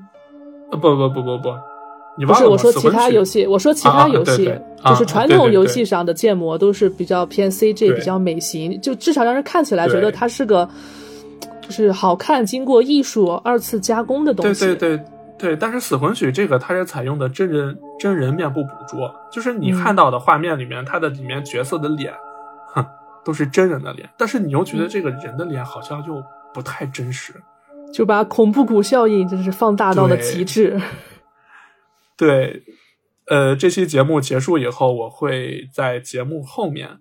[0.72, 1.50] 呃不不不不不，
[2.18, 4.46] 你不是我说其他游戏，我说其啊他游戏，
[4.86, 10.68] 就是啊传统游戏上的建模都是比较偏 CG，对比较美型，就至少让人看起来觉得它是个
[11.62, 14.66] 就是好看、经过艺术二次加工的东西。
[14.66, 15.06] 对对对
[15.38, 19.76] 对，但是死魂曲这个它是采用的真人真人面部捕捉，就是你嗯。
[19.76, 22.14] 看到的画面里面，它的里面角色的脸，
[22.74, 22.84] 哼，
[23.24, 27.34] 都是真人的脸，但是你又嗯觉得这个人的脸好像又不太真实。
[27.94, 30.82] 就把恐怖谷效应真是放大到了极致。
[32.18, 32.64] 对，
[33.28, 36.98] 呃，这期节目结束以后，我会在节目后面，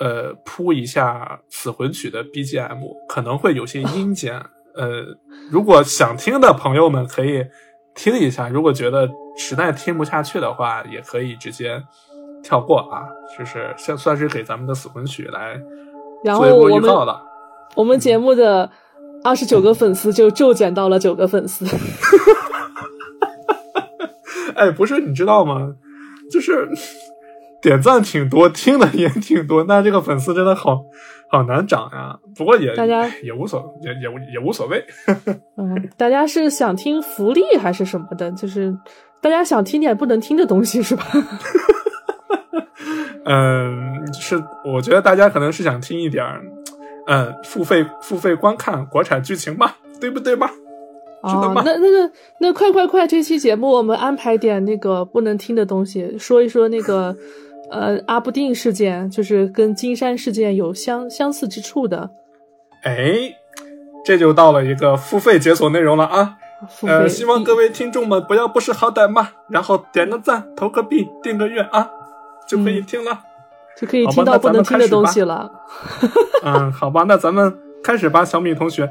[0.00, 4.42] 呃，铺一下死魂曲的 BGM，可能会有些阴 间。
[4.74, 5.04] 呃，
[5.50, 7.44] 如果想听的朋友们可以
[7.94, 11.82] 听一下，如果觉得实在听不下去的话，也可以直接
[12.42, 13.04] 跳过啊，
[13.38, 15.60] 就是算算是给咱们的死魂曲来
[16.24, 17.22] 然后做一波我们预告了。
[17.74, 18.68] 我们节目的
[19.22, 21.64] 二十九个粉丝就骤减到了九个粉丝。
[24.56, 25.74] 哎，不是，你知道吗？
[26.30, 26.68] 就是
[27.62, 30.80] 点赞挺多，听的也挺多，那这个粉丝真的好
[31.30, 32.18] 好难涨呀。
[32.36, 34.84] 不过也大家也无所也也无也无所谓。
[35.56, 38.30] 嗯，大家是想听福利还是什么的？
[38.32, 38.76] 就是
[39.22, 41.04] 大家想听点不能听的东西是吧？
[43.24, 46.42] 嗯，是我觉得大家可能是想听一点儿，
[47.06, 50.50] 嗯，付费付费观看国产剧情吧，对不对吧？
[51.22, 53.06] 哦吗，那那个那快快快！
[53.06, 57.14] 这期节目我们安排点那个不能听的东西，说一说那个
[57.70, 62.08] 呃阿布定事件，就是跟金山事件有相相似之处的。
[62.84, 63.34] 哎，
[64.02, 66.38] 这就到了一个付费解锁内容了啊！
[66.86, 71.90] 呃，希望各位听众们不要不识好歹嘛，然后点个赞、投个币、订个阅啊，
[72.50, 73.20] 就可以听了。
[73.76, 75.50] 就可以听到不能听的东西了。
[76.44, 78.90] 嗯，好吧，那咱们开始吧，小米同学。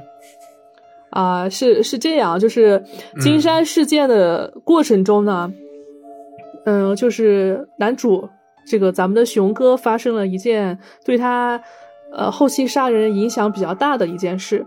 [1.12, 2.84] 啊、是是这样，就是
[3.20, 5.52] 金山事件的过程中呢，
[6.66, 8.30] 嗯、就是男主
[8.68, 11.62] 这个咱们的熊哥发生了一件对他
[12.12, 14.66] 呃后期杀人影响比较大的一件事，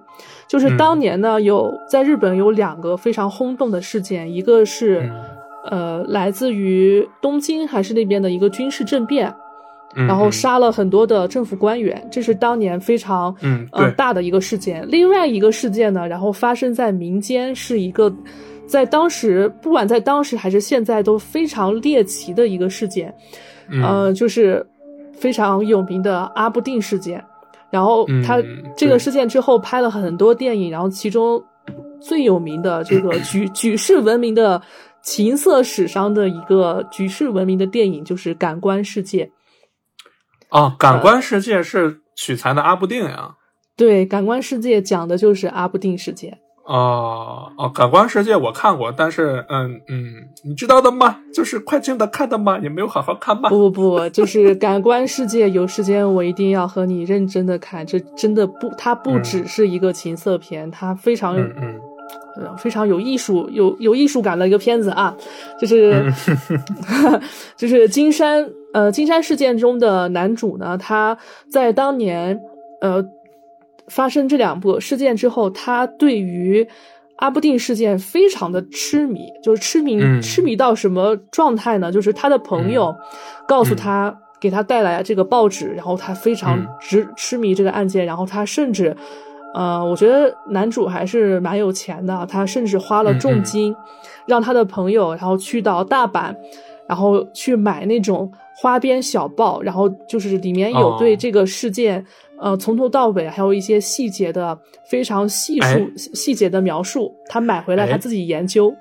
[0.49, 5.13] 就是嗯当年呢有在日本有两个非常轰动的事件，一个是、嗯
[5.71, 9.33] 呃来自于东京还是那边的一个军事政变，
[9.95, 14.85] 嗯然后杀了很多的政府官员，这是当年非常嗯呃大的一个事件。
[14.89, 18.13] 另外一个事件呢，然后发生在民间，是一个
[18.67, 23.15] 在当时不管在当时还是现在都非常猎奇的一个事件，
[23.71, 24.67] 嗯呃，就是
[25.13, 27.23] 非常有名的阿布定事件。
[27.71, 31.43] 然后他嗯这个事件之后拍了很多电影，然后其中
[32.01, 34.61] 最有名的这个举举世闻名的
[35.03, 39.27] 情色史上的一个举世闻名的电影就是《感官世界》。
[40.51, 43.37] 哦，感官世界是取材的阿布定呀。
[43.77, 46.39] 对，《感官世界》讲的就是阿布定世界。
[46.65, 51.19] 哦哦，感官世界我看过，但是嗯嗯，你知道的吗？
[51.35, 52.57] 就是快进的看的吗？
[52.61, 53.49] 也没有好好看吗。
[53.49, 57.85] 不不不，就是《感官世界》，有时间我一定要和你认真的看。
[57.85, 61.81] 这真的不，它不嗯只是一个情色片，它非常、嗯嗯
[62.37, 65.17] 呃非常有艺术、有有艺术感的一个片子啊。
[65.61, 67.21] 就是、嗯
[67.57, 71.17] 就是金山呃金山事件中的男主呢，他
[71.51, 72.41] 在当年
[72.81, 73.05] 呃
[73.89, 76.67] 发生这两部事件之后，他对于
[77.17, 81.93] 阿布定事件非常的痴迷，就是痴迷、嗯痴迷到什么状态呢？
[81.93, 82.95] 就是他的朋友
[83.47, 84.17] 告诉他。
[84.43, 88.97] 给他带来这个报纸，然后他非常嗯执痴迷这个案件，然后他甚至，
[89.55, 93.75] 呃，我觉得男主还是蛮有钱的，他甚至花了重金，
[94.27, 96.35] 让他的朋友，然后去到大阪，
[96.87, 102.05] 然后去买那种花边小报，然后就是里面有哦对这个事件，
[102.41, 108.75] 呃，从头到尾还有一些细节的非常细数、哎细节的描述，他买回来哎他自己研究。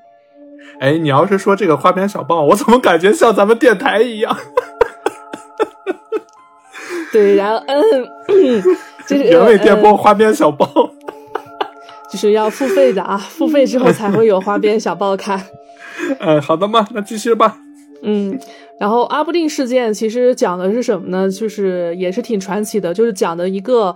[0.79, 4.37] 哎，你要是说这个花边小报，我怎么感觉像咱们电台一样？
[7.11, 8.63] 对，然后嗯，
[9.11, 10.67] 就是原味电波呃花边小报。
[12.11, 15.41] 就是要付费的啊，付费之后才会有花边小报看。
[16.19, 17.57] 呃，好的嘛，那继续吧。
[18.03, 18.37] 嗯，
[18.79, 21.29] 然后阿布定事件其实讲的是什么呢？
[21.29, 23.95] 就是也是挺传奇的，就是讲的一个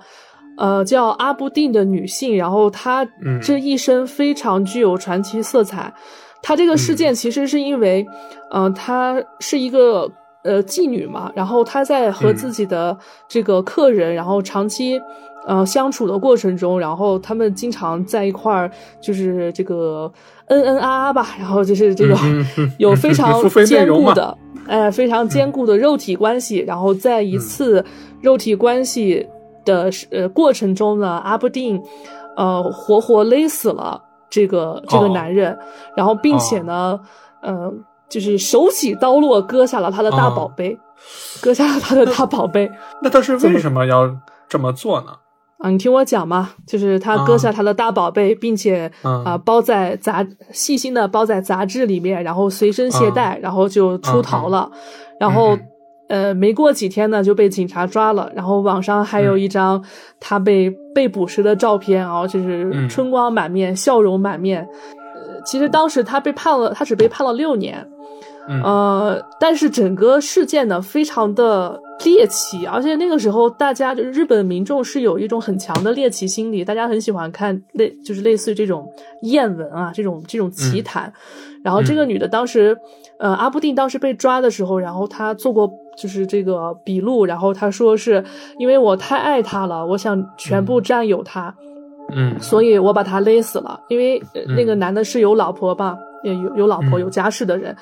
[0.57, 5.93] 呃叫阿布定的女性，然后她嗯这一生非常具有传奇色彩。
[6.41, 8.05] 她这个事件其实是因为，
[8.51, 10.09] 呃，她是一个
[10.45, 12.35] 呃妓女嘛，然后她在和嗯。
[12.37, 15.01] 自己的这个客人，然后长期。
[15.47, 20.11] 呃，相处的过程中，然后他们经常在一块儿，就是这个
[20.47, 22.71] 恩恩啊啊吧，然后就是这个嗯哼。
[22.79, 24.35] 有非常 坚固的，
[24.65, 26.57] 哎，非常坚固的肉体关系。
[26.65, 27.85] 然后在一次
[28.23, 29.23] 肉体关系
[29.63, 31.79] 的呃过程中呢，阿布定
[32.35, 35.09] 呃活活勒死了这个这个哦。
[35.13, 35.55] 男人，
[35.95, 36.99] 然后并且呢，
[37.43, 37.71] 呃，
[38.15, 40.79] 就是手起刀落割下了他的大宝贝，
[41.41, 42.71] 割下了他的大宝贝。
[43.01, 44.09] 那他是 为什么要
[44.47, 45.07] 这么做呢？
[45.57, 54.71] 啊，你听我讲嘛，就是他割下他的大宝贝，并且嗯啊、包在杂细心的包在杂志里面，然后随身携带，然后就出逃了。
[55.19, 55.67] 然后嗯
[56.07, 58.31] 呃，没过几天呢，就被警察抓了。
[58.33, 59.83] 然后网上还有一张
[60.21, 64.65] 他被被捕时的照片啊，就是嗯春光满面，笑容满面。
[65.15, 67.85] 呃，其实当时他被判了，他只被判了六年。
[68.47, 78.87] 嗯呃，但是整个事件呢，非常的猎奇，而且那个时候大家就是日本民众是有一种很强的猎奇心理，大家很喜欢看类就是类似于这种
[79.23, 81.11] 艳闻啊，这种这种奇谈。
[81.63, 82.77] 然后这个女的当时，
[83.17, 85.67] 呃，阿布定当时被抓的时候，然后她做过
[85.97, 88.23] 就是这个笔录，然后她说是
[88.59, 91.55] 因为我太爱他了，我想全部占有他。
[92.11, 94.21] 嗯所以我把他勒死了，因为、
[94.55, 97.75] 那个男的是有老婆吧，也有有老婆嗯有家室的人。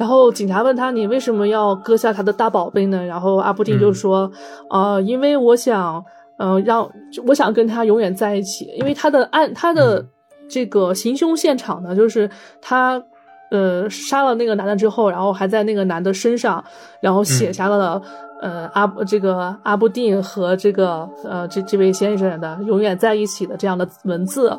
[0.00, 4.32] 然后警察问他：“你为什么要割下他的大宝贝呢？”然后阿布定就说
[4.70, 6.02] ：“呃，因为我想，
[6.38, 6.90] 嗯、让
[7.26, 8.64] 我想跟他永远在一起。
[8.78, 10.02] 因为他的案，他的
[10.48, 12.30] 这个行凶现场呢，就是
[12.62, 13.02] 他
[13.50, 16.64] 呃杀了那个男的之后，然后还在那个男的身上，
[17.02, 18.00] 然后写下了、
[18.40, 24.58] 呃阿这个阿布定和这个呃这这位先生的永远在一起的这样的文字。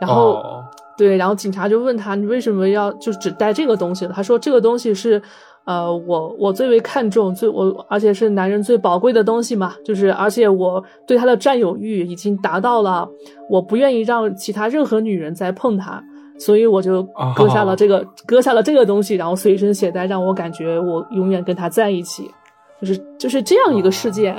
[0.00, 0.64] 然后、哦
[0.96, 4.06] 对，然后警察就问他，你为什么要就只带这个东西？
[4.08, 5.20] 他说这个东西是，
[5.64, 13.08] 呃，我我最为看重，最我而且是男人最宝贵的东西嘛，就是而且我对他的占有欲已经达到了，
[13.48, 16.02] 我不愿意让其他任何女人再碰他，
[16.38, 17.02] 所以我就
[17.34, 22.30] 割下了这个、割下了这个东西，然后随身携带，让我感觉我永远跟他在一起，
[22.80, 24.34] 就是就是这样一个事件。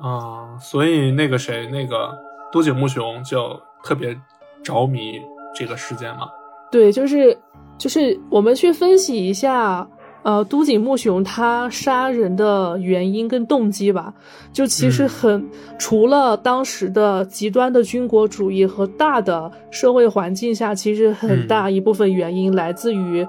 [0.00, 2.10] 啊，所以那个谁，那个
[2.52, 4.16] 多井木雄就特别
[4.62, 5.20] 着迷
[5.54, 6.28] 这个事件吗。
[6.70, 7.36] 对，就是
[7.78, 9.86] 就是我们去分析一下，
[10.22, 14.12] 呃，都井木雄他杀人的原因跟动机吧。
[14.52, 23.26] 就其实嗯很、除了当时的极端的军国主义和大的社会环境下，其实很嗯大一部分原因来自于，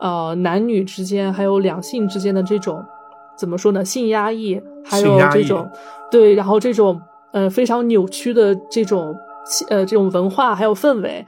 [0.00, 2.84] 呃，男女之间还有两性之间的这种
[3.36, 5.70] 怎么说呢，性压抑，还有这种
[6.10, 7.00] 对，然后这种
[7.32, 9.14] 呃非常扭曲的这种
[9.70, 11.24] 呃这种文化还有氛围。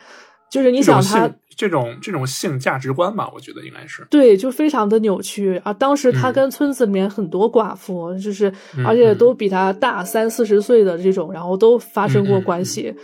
[0.49, 4.07] 就是你想他这种这种性价值观吧，我觉得应该是。
[4.09, 5.73] 对，就非常的扭曲啊！
[5.73, 12.95] 当时他嗯跟村子里面很多寡妇，就是嗯而且都比他大三四十岁的这种，然后都发生过关系。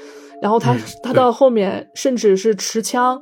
[0.40, 3.20] 然后他、嗯他到后面甚至是持枪，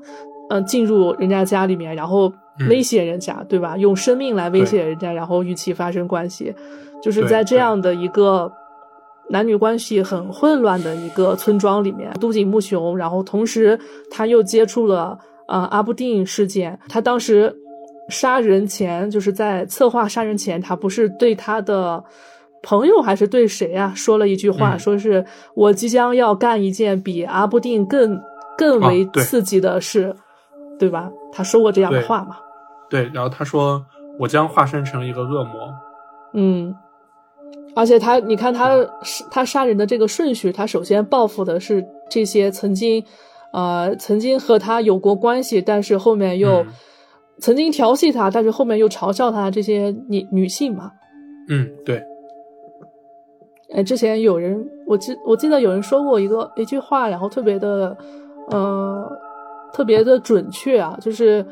[0.51, 3.74] 嗯、进入人家家里面，然后嗯威胁人家，对吧？
[3.78, 6.55] 用生命来威胁人家，然后与其发生关系，
[7.03, 8.53] 就是在这样的一个。
[9.30, 13.78] 男女关系很混乱的一个村庄里面，都井木雄，然后同时
[14.10, 17.54] 他又接触了呃阿布定事件，他当时
[18.08, 22.02] 杀人前就是在策划杀人前，他不是对他的
[22.62, 25.24] 朋友还是对谁啊说了一句话，嗯说是
[25.54, 28.20] 我即将要干一件比阿布定更
[28.58, 30.14] 更为刺激的事，
[30.78, 31.08] 对吧？
[31.32, 32.36] 他说过这样的话嘛？
[32.90, 33.86] 对，然后他说
[34.18, 35.72] ：“我将化身成一个恶魔。
[36.34, 36.74] 嗯，
[37.74, 38.76] 而且他，你看他
[39.30, 43.04] 他杀人的这个顺序，他首先报复的是这些曾经，
[43.52, 46.66] 呃，曾经和他有过关系，但是后面又嗯。
[47.42, 50.92] 曾经调戏他，但是后面又嘲笑他这些女女性嘛。”
[51.48, 52.02] 嗯，对，
[53.72, 57.96] 哎，之前有人，我记我记得有人说过一个一句话，然后特别的，
[58.50, 59.10] 呃，
[59.72, 61.42] 特别的准确啊，就是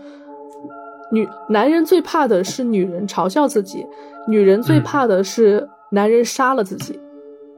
[1.10, 3.86] 女男人最怕的是女人嘲笑自己，
[4.28, 4.82] 女人最嗯。
[4.82, 6.98] 怕的是男人杀了自己，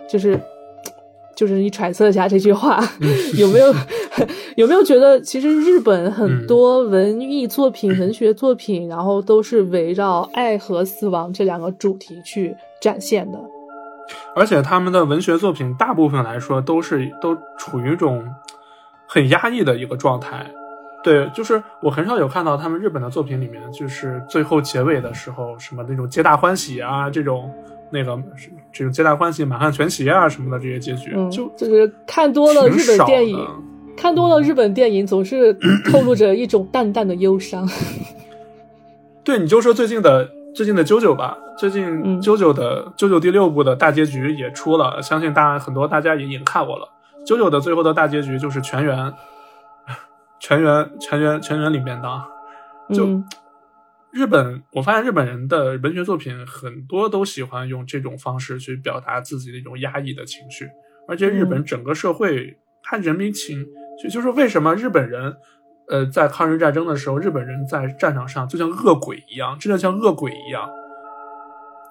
[0.09, 0.41] 就是
[1.37, 2.79] 就是你揣测一下这句话、
[3.39, 3.73] 有没有
[4.57, 13.39] 有没有觉得，其实日本很嗯多文艺作品、文学作品，然后都是围绕爱和死亡这两个主题去展现的。
[14.35, 18.25] 而且他们的文学作品大部分来说都是都处于一种
[19.07, 20.45] 很压抑的一个状态，
[21.03, 27.51] 对，就是我很少有看到他们日本的作品里面，就是最后结尾的时候，什么那种皆大欢喜啊，这种
[27.91, 28.17] 那个
[28.73, 33.49] 这种皆大欢喜、满汉全席啊什么的这些结局，嗯，就就是看多了日本电影，
[33.97, 35.53] 看多了日本电影，总是
[35.91, 37.69] 透露着一种淡淡的忧伤。
[39.25, 46.89] 对，你就说最近的最近的啾啾吧，最近嗯啾啾的啾啾第六部的大结局也出了，相信大家很多大家也已经看过了。
[47.27, 49.13] 啾啾的最后的大结局就是全员，
[50.39, 52.09] 全员全员全员里面的。
[52.93, 53.25] 就嗯
[54.13, 60.69] 日本，我发现日本人的文学作品很多都喜欢用这种方式去表达自己的一种压抑的情绪，
[61.07, 63.65] 而且日本嗯整个社会，它人民情
[64.03, 65.37] 就就是为什么日本人，
[65.89, 70.69] 呃，在抗日战争的时候，日本人在战场上就像恶鬼一样，真的像恶鬼一样。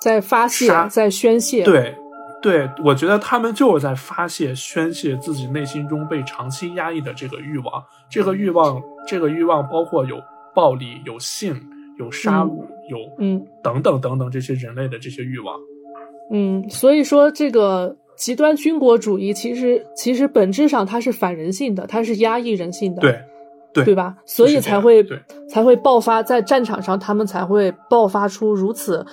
[0.01, 1.95] 在发泄杀，在宣泄。，对，
[2.41, 7.83] 对，我觉得他们就是在发泄、宣泄自己内心中被长期压抑的这个欲望。
[8.09, 10.21] 这个欲望，这个欲望包括有
[10.53, 11.61] 暴力、有性、
[11.99, 15.55] 有杀戮、有嗯等等等等这些人类的这些欲望。
[16.31, 23.01] 嗯，所以说这个极端军国主义其实其实本质上它是反人性的，它是压抑人性的。
[23.01, 23.21] 对，
[23.73, 24.15] 对，对吧？
[24.25, 25.05] 所以才会
[25.49, 29.05] 才会爆发在战场上，他们才会爆发出如此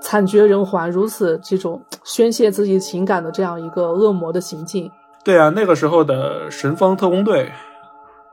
[0.00, 4.90] 惨绝人寰、如此这种宣泄自己情感的这样一个恶魔的行径。
[5.24, 7.50] 对啊，那个时候的神风特工队，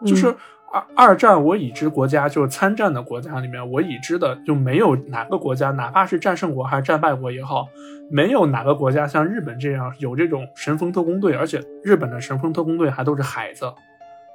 [0.05, 0.35] 就是嗯
[0.75, 7.67] 二二战我已知国家，就是参战的国家里面，我已知的就没有哪个国家，哪怕是战胜国还是战败国也好，
[8.11, 13.71] 没有哪个国家像日本这样有这种神风特工队，而且日本的神风特工队还都是孩子，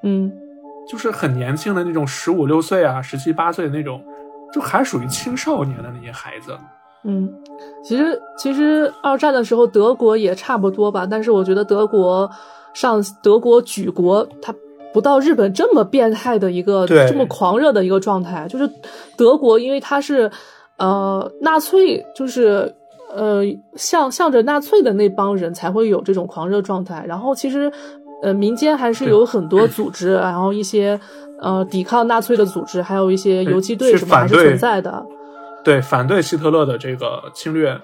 [0.03, 0.33] 嗯
[0.89, 4.03] 就是很年轻的那种十五六岁啊、十七八岁的那种，
[4.51, 6.57] 就还属于青少年的那些孩子。
[7.05, 7.31] 嗯，
[7.85, 12.31] 其实其实二战的时候德国也差不多吧，但是我觉得德国
[12.73, 14.55] 上德国举国它。
[14.93, 18.69] 不到日本这么变态的一个对这么狂热的一个状态，就是
[19.17, 20.31] 德国，因为它是
[20.79, 22.75] 呃纳粹，就是
[23.15, 23.43] 呃
[23.77, 27.05] 向向着纳粹的那帮人才会有这种狂热状态。
[27.07, 27.71] 然后其实
[28.23, 30.99] 呃民间还是有很多组织，然后一些
[31.41, 35.05] 呃抵抗纳粹的组织，还有一些游击队什么还是存在的。
[35.63, 37.79] 对，反对希特勒的这个侵略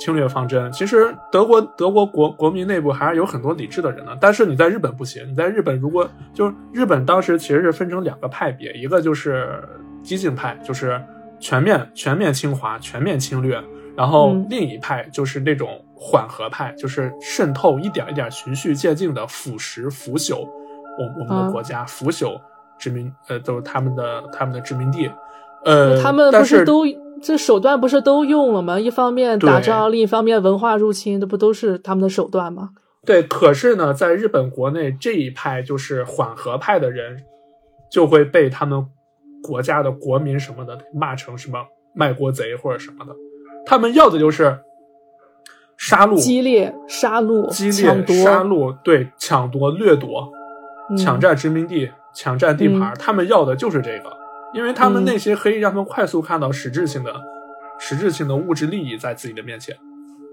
[0.00, 0.72] 侵略方针。
[0.72, 5.22] 其实德国德国国国民内部还是有很多理智的人的，但是你在日本不行。
[5.30, 9.62] 你在日本如果就是日本当时其实是分成两个派别，一个就是
[10.02, 11.00] 激进派，就是
[11.38, 13.62] 全面全面侵华、全面侵略，
[13.94, 22.40] 然后嗯另一派就是那种缓和派，就是渗透一点一点循序渐进的腐蚀腐朽我我们的啊国家，腐朽
[22.78, 25.10] 殖民呃都是他们的他们的殖民地。
[25.64, 26.84] 呃，他们不但是是都
[27.22, 28.78] 这手段不是都用了吗？
[28.80, 32.70] 一方面打仗，另一方面文化入侵，这不都是他们的手段吗？
[33.04, 37.16] 对，可是呢，在日本国内这一派就是缓和派的人，
[37.90, 38.86] 就会被他们
[39.42, 41.58] 国家的国民什么的骂成什么
[41.94, 43.14] 卖国贼或者什么的。
[43.66, 44.58] 他们要的就是
[45.76, 50.30] 杀戮、激烈杀戮、激抢烈夺、杀戮，对，抢夺、掠夺、
[50.90, 54.10] 嗯抢占殖民地、抢占地盘，他们要的就是这个，
[54.52, 57.14] 因为他们嗯那些可以让他们快速看到实质性的、
[57.78, 59.76] 实质性的物质利益在自己的面前。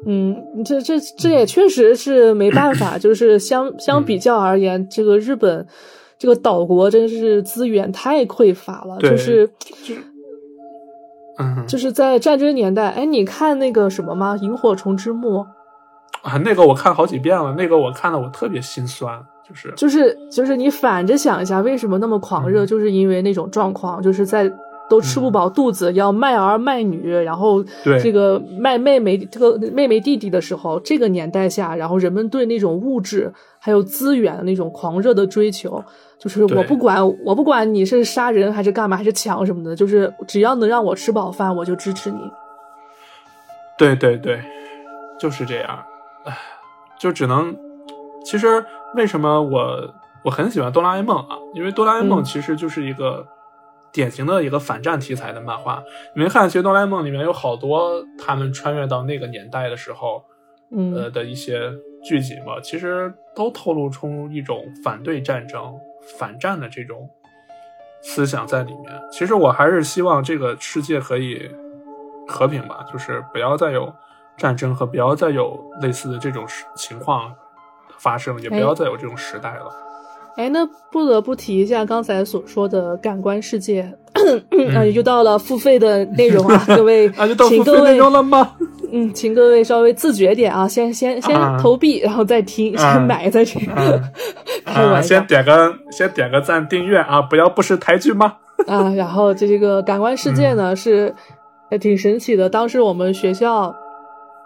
[0.05, 5.65] 嗯，这这这也确实是没办法， 就是相相比较而言，这个日本
[6.19, 9.97] 这个岛国真是资源太匮乏了，就是就是，
[11.39, 14.35] 嗯，就是在战争年代，哎，你看那个什么吗？
[14.41, 15.39] 《萤火虫之墓》，
[16.21, 22.65] 啊，那个我看好几遍了，那个我看的我特别心酸，就是就是就是你反着想一下，为什么那么狂热？
[22.65, 24.51] 嗯就是因为那种状况，就是在
[24.89, 35.83] 都吃不饱肚子，要卖儿卖女，然后对这个卖妹妹这个妹妹弟弟的时候，这个年代下，然后人们对那种物质还有资源的那种狂热的追求，
[36.17, 42.19] 就是我不管我不管你是杀人还是干嘛还是抢什么的，就是只要能让我吃饱饭，我就支持你。
[43.77, 44.41] 对对对，
[45.19, 45.83] 就是这样，
[46.25, 46.35] 唉，
[46.97, 47.55] 就只能，
[48.23, 48.65] 其实
[48.95, 51.37] 为什么我我很喜欢哆啦 A 梦啊？
[51.53, 53.25] 因为哆啦 A 梦嗯其实就是一个
[53.91, 55.83] 典型的一个反战题材的漫画。
[56.15, 60.23] 你没看，其实哆啦 A 梦里面有好多他们穿越到那个年代的时候，
[60.71, 61.71] 嗯呃的一些
[62.03, 65.73] 剧集嘛，其实都透露出一种反对战争、
[66.17, 67.09] 反战的这种
[68.01, 68.91] 思想在里面。
[69.11, 71.49] 其实我还是希望这个世界可以
[72.27, 73.93] 和平吧，就是不要再有
[74.37, 77.33] 战争和不要再有类似的这种情况
[77.97, 79.71] 发生，也不哎要再有这种时代了。
[80.37, 83.91] 哎，那不得不提一下刚才所说的感官世界，
[84.75, 88.51] 啊，又到了付费的内容啊， 各位，啊，就到付费请各位了吗？
[88.91, 93.67] 嗯，请各位稍微自觉点啊，先先先啊投币，然后再听，啊先买再听。
[95.01, 98.35] 先点个先点个赞订阅啊，不要不识抬举吗？
[98.67, 101.13] 啊，然后这这个感官世界嗯呢、是
[101.71, 102.47] 呃挺神奇的。
[102.47, 103.75] 当时我们学校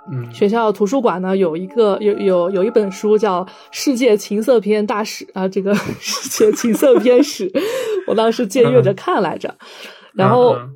[0.09, 7.51] 嗯学校图书馆呢有一个有有有一本书叫《世界情色片大使》啊，这个 世界情色片史，
[8.07, 9.53] 我当时借阅着看来着。
[10.13, 10.73] 然后嗯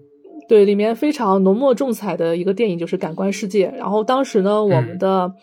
[0.47, 3.67] 对里面非常浓墨重彩的一个电影就是《感官世界》。
[3.75, 5.33] 然后当时呢，我们的、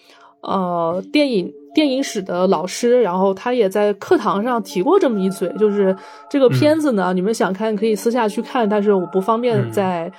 [0.42, 5.94] 呃电影电影史的老师，然后他也在课堂上提过这么一嘴，就是
[6.30, 10.12] 这个片子呢，你们想看可以私下去看，但是我不方便嗯在。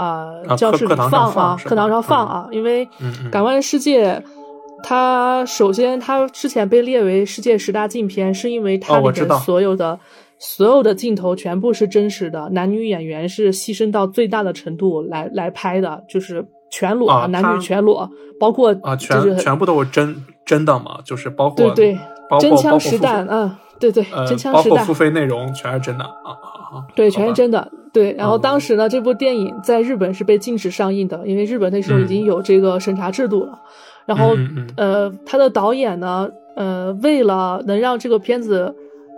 [0.00, 2.88] 啊、啊教室里放啊课堂上放啊，因为
[3.30, 4.14] 感官世界》
[4.82, 9.98] 它首先它之前被列为世界十大禁片，是因为它里面所有的、
[10.38, 18.08] 所有的镜头全部是真实的，男女演员是牺牲到最大的程度来来拍的，就是全裸，啊男女全裸，
[18.40, 21.98] 包括啊，就是全全部都是真真的嘛，就是包括对对
[22.30, 26.04] 包真枪实弹，嗯，对对，呃真，枪实弹包括付，费内容全是真的。
[26.04, 26.86] 啊啊啊！
[26.94, 27.68] 对，全是真的。
[27.92, 28.40] 对，然后嗯。
[28.40, 32.26] 当时呢，这部电影在日本是被禁止上映的，因为日本那时候已经嗯。
[32.26, 33.58] 有这个审查制度了。
[34.06, 34.36] 然后，
[34.76, 38.74] 呃，他的导演呢，呃，为了能让这个片子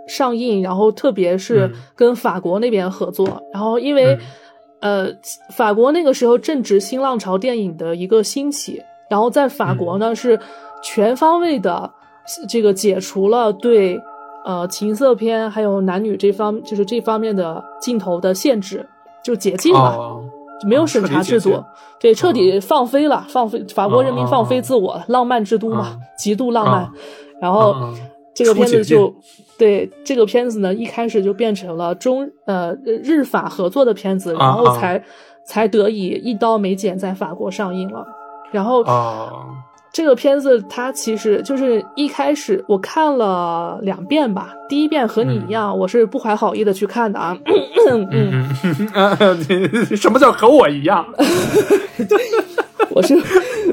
[0.07, 1.73] 上映，然后特别是嗯。
[1.95, 4.17] 跟法国那边合作，然后因为、
[4.79, 5.07] 呃，
[5.55, 10.39] 法国那个时候正值新浪潮电影的一个兴起，然后在法国呢、是
[10.83, 11.91] 全方位的
[12.49, 13.99] 这个解除了对
[14.45, 18.87] 呃情色片还有男女这方就是这方面的镜头的限制，
[19.23, 19.95] 就解禁了。
[19.95, 20.23] 哦，
[20.61, 21.63] 就没有审查制度
[21.99, 26.83] 对，彻底放飞了，放飞法国人民放飞自我，浪漫之都嘛，嗯极度浪漫。
[26.83, 26.91] 嗯
[27.41, 27.75] 然后、
[28.33, 29.13] 这个片子就
[29.57, 35.03] 对这个片子呢，一开始就变成了中呃日法合作的片子，然后啊才、
[35.45, 38.05] 才得以一刀没剪在法国上映了。
[38.51, 39.45] 然后哦，
[39.91, 47.37] 这个片子它其实就是一开始我看了两遍吧，第一遍和你一样，我是不怀好意的去看的啊。
[47.89, 51.05] 嗯嗯什么叫和我一样？
[52.91, 53.15] 我是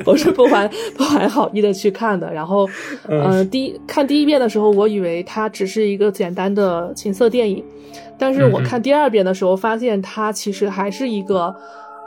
[0.07, 0.67] 我是不怀
[0.97, 2.67] 不怀好意的去看的，然后，
[3.07, 7.63] 嗯呃，第一看第一遍的时候，我以为它只是一个简单的情色电影，
[8.19, 11.55] 但是我看第二遍的时候，发现它其实还是一个，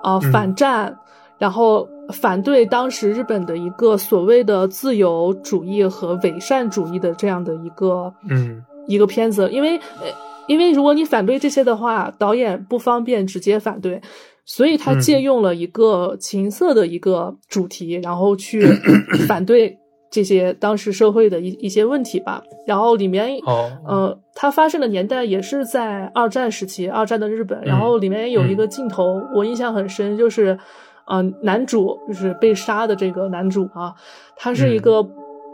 [0.04, 0.32] 呃，嗯。
[0.32, 0.98] 反战，
[1.38, 8.64] 然后反对当时日本的一个所谓的自由主义和伪善主义的这样的一个，嗯。
[8.86, 10.08] 一个片子，因为呃，
[10.46, 14.02] 因为如果你反对这些的话，导演不方便直接反对，
[14.44, 15.00] 所以他嗯。
[15.00, 18.62] 借用了一个情色的一个主题，然后去
[19.26, 19.78] 反对
[20.12, 22.44] 这些当时社会的一一些问题吧。
[22.68, 23.72] 然后里面哦。
[23.88, 27.62] 呃，它发生的年代也是在二战时期，二战的日本。
[27.64, 30.60] 然后里面有一个镜头，我印象很深，就是，
[31.06, 33.94] 呃，男主就是被杀的这个男主啊，
[34.36, 35.02] 他是一个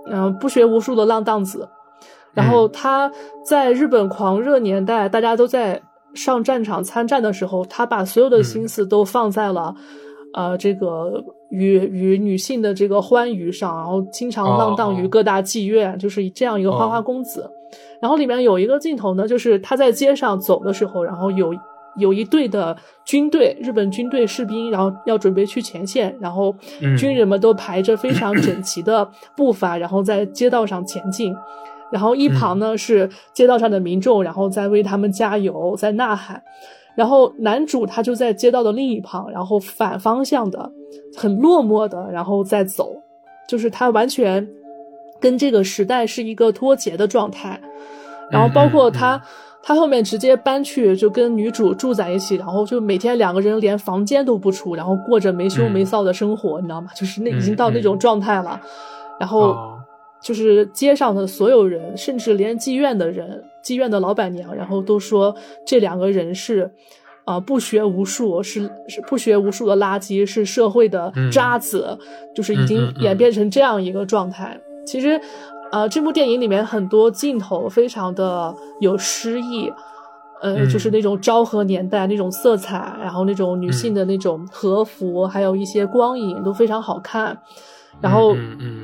[0.07, 1.67] 嗯、呃不学无术的浪荡子。
[2.31, 3.11] 然后他
[3.43, 5.81] 在日本狂热年代，大家都在
[6.13, 9.75] 上战场参战的时候，他把所有的心思都放在了，
[10.33, 17.49] 呃，这个与与女性的这个欢愉上，然后经常浪荡于哦各大妓院，就是这样一个花花公子。
[17.99, 21.51] 然后里面有一个镜头呢，就是他在街上走的时候，然后有
[21.97, 22.75] 有一队的
[23.05, 31.35] 军队，日本军队士兵，然后要准备去前线，然后嗯军人们都排着非常整齐的步伐，然后在街道上前进。
[31.91, 36.43] 然后一旁呢、是街道上的民众，然后在为他们加油，在呐喊。
[36.93, 40.71] 然后男主他就在街道的另一旁，然后反方向的，
[41.15, 42.95] 很落寞的，然后再走，
[43.47, 44.47] 就是他完全
[45.19, 47.59] 跟这个时代是一个脱节的状态。
[48.29, 49.21] 然后包括他，嗯
[49.61, 56.89] 他后面直接搬去就跟女主住在一起，然后就每天两个人连房间都不出，然后过着没羞没臊的生活，你知道吗？
[56.95, 58.59] 就是那已经到那种状态了。
[59.19, 59.75] 然后哦
[60.21, 65.33] 就是街上的所有人，甚至连妓院的人、妓院的老板娘，然后都说
[65.65, 66.69] 这两个人是，
[67.23, 71.97] 啊、不学无术，是是不学无术的垃圾，是社会的渣子，
[72.35, 74.59] 就是已经演变成这样一个状态。
[74.85, 75.19] 其实，
[75.71, 79.71] 呃，这部电影里面很多镜头非常的有诗意。
[80.41, 87.37] 呃，嗯就是那种昭和年代那种色彩，然后那种女性的那种和服，还有一些光影都非常好看。
[87.99, 88.33] 然后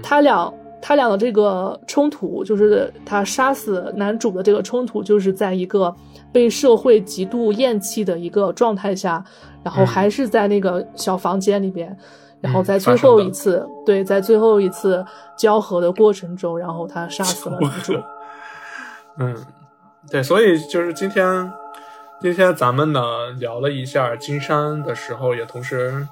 [0.04, 5.96] 他俩他俩的这个冲突，就是他杀死男主的这个冲突，就是在一个
[6.30, 9.24] 被社会极度厌弃的一个状态下，
[9.64, 11.98] 然后嗯还是在那个小房间里边，
[12.42, 15.04] 然后嗯在最后一次，对，在最后一次
[15.38, 17.60] 交合的过程中，然后他杀死了。
[19.18, 19.36] 嗯，
[20.12, 21.52] 对，所以就是今天，
[22.22, 26.08] 今天咱们呢聊了一下金山的时候，也同时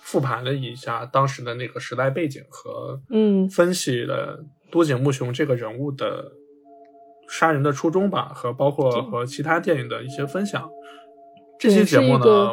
[0.00, 6.32] 复盘了一下当时的那个时代背景和嗯分析了多井木雄这个人物的
[7.28, 10.68] 杀人的初衷吧，和包括和其他电影的一些分享。
[11.58, 12.50] 这期节目呢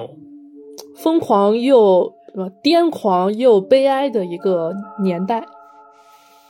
[0.95, 5.45] 疯狂又什么癫狂又悲哀的一个年代。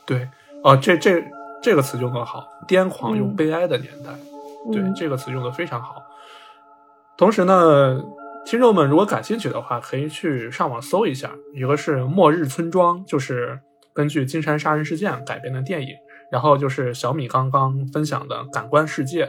[0.06, 0.28] 对，
[0.64, 1.24] 啊、这这
[1.62, 4.12] 这个词用的好，癫狂又嗯悲哀的年代。
[4.72, 6.04] 对，嗯这个词用的非常好。
[7.18, 8.02] 同时呢，
[8.46, 13.60] 听众们如果感兴趣的话，可以去上网搜一下，一个是《末日村庄》，就是
[13.94, 15.90] 根据金山杀人事件改编的电影，
[16.32, 19.26] 然后就是小米刚刚分享的《感官世界》。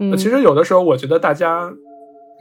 [0.00, 1.72] 嗯，呃其实有的时候，我觉得大家，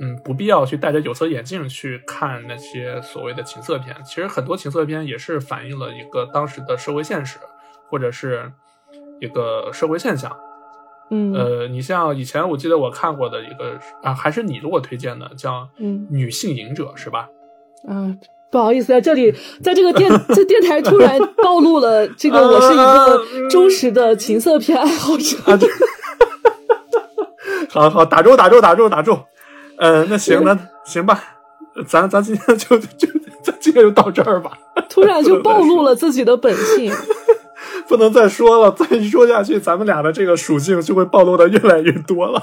[0.04, 3.96] 嗯，不必要去戴着有色眼镜去看那些所谓的情色片。
[4.04, 7.38] 其实很多情色片也是反映了一个当时的社会现实，
[7.90, 8.52] 或者是
[9.22, 10.36] 一个社会现象。
[11.10, 17.30] 嗯呃，你像以前我记得我看过的一个啊，还是你给我推荐的，叫《嗯女性瘾者》是吧？
[17.88, 18.16] 啊，
[18.52, 25.38] 不好意思，在这里，在这个电这电台突然暴露了这个我是一个忠实的情色片爱好者。
[27.70, 29.18] 好好打住打住打住打住，
[29.78, 31.24] 呃，那行那行吧，
[31.88, 33.08] 咱咱今天就就
[33.42, 34.52] 咱今天就到这儿吧，
[34.90, 36.92] 突然就暴露了自己的本性。
[37.88, 42.42] 不能再说了，再一说下去，咱们俩的这个属性就会暴露的越来越多了。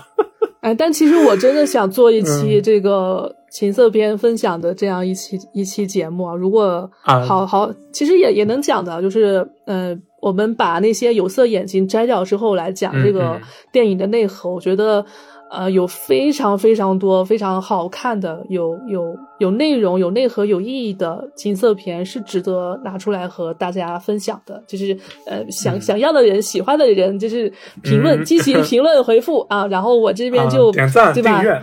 [0.61, 6.35] 哎，但其实我真的想做一期嗯这个情色片分享的这样一期一期节目啊。
[6.35, 13.40] 如果啊好好，其实也也能讲的，就是呃，我们把那些有色眼镜摘掉之后来讲嗯这个嗯
[13.73, 15.05] 电影的内核，我觉得
[15.51, 24.62] 呃有非常非常多非常好看的、有有有内容、有内核、有意义的情色片是值得拿出来和大家分享的。
[24.66, 24.97] 就是
[25.27, 27.52] 呃想、嗯想要的人、喜欢的人，就是
[27.82, 31.40] 评论、嗯积极 评论回复啊，然后我这边啊就、点赞对吧？
[31.40, 31.62] 订阅，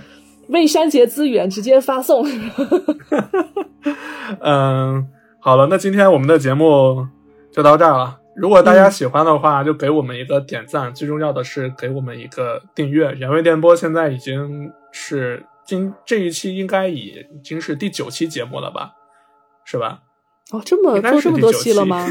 [0.50, 2.26] 未删节资源直接发送。
[4.42, 5.08] 嗯，
[5.40, 7.08] 好了，那今天我们的节目
[7.52, 8.18] 就到这儿了。
[8.38, 13.14] 如果大家嗯喜欢的话，就给我们一个点赞，最重要的是给我们一个订阅。
[13.16, 18.94] 原味电波现在已经是今这一期应该已经是第九期节目了吧？
[19.66, 20.02] 是吧？
[20.52, 22.08] 哦，这么做这么多期了吗？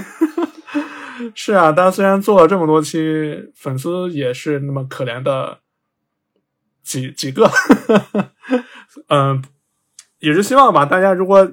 [1.34, 5.60] 是啊，但虽然做了这么多期，粉丝也是那么可怜的
[6.82, 7.48] 几几个，
[9.08, 9.42] 嗯，
[10.18, 11.50] 也是希望吧，大家如果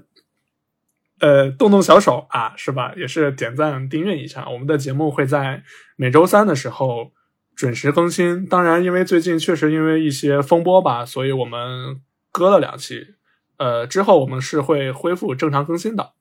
[1.23, 2.91] 呃动动小手啊，是吧？
[2.97, 5.63] 也是点赞订阅一下，我们的节目会在
[5.95, 7.13] 每周三的时候
[7.55, 8.45] 准时更新。
[8.45, 13.15] 当然，因为最近确实因为一些风波吧，所以我们割了两期。
[13.57, 16.11] 呃，之后我们是会恢复正常更新的。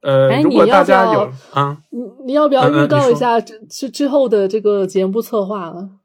[0.00, 1.76] 呃，哎如果大家有啊。
[1.90, 1.98] 你
[2.28, 5.99] 你要不要预告一下之之之后的这个节目策划了？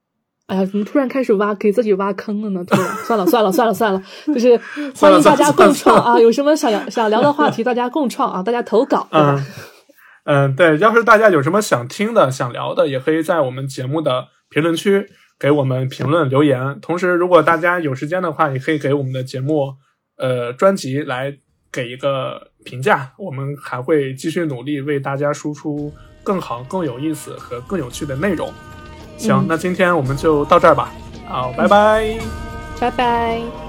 [0.48, 2.64] 哎呀，怎么突然开始挖给自己挖坑了呢？
[2.66, 4.56] 突然，算了算了算了算了， 就是
[4.96, 6.20] 欢迎大家共创啊！
[6.20, 9.08] 有什么想想聊的话题，大家共创啊，大家投稿？
[9.12, 9.44] 嗯
[10.26, 15.08] 嗯，对，要是大家有什么想听的、想聊的，也可以在我们节目的评论区
[15.40, 16.80] 给我们评论留言。
[16.82, 19.74] 同时，如果大家有时间的话，也可以给我们的节目
[20.18, 21.36] 呃专辑来
[21.72, 23.12] 给一个评价。
[23.18, 25.92] 我们还会继续努力为大家输出
[26.24, 28.52] 更好、更有意思和更有趣的内容。
[29.18, 30.92] 行，嗯那今天我们就到这儿吧。
[31.28, 32.18] 好，拜拜。
[32.80, 33.65] 拜拜。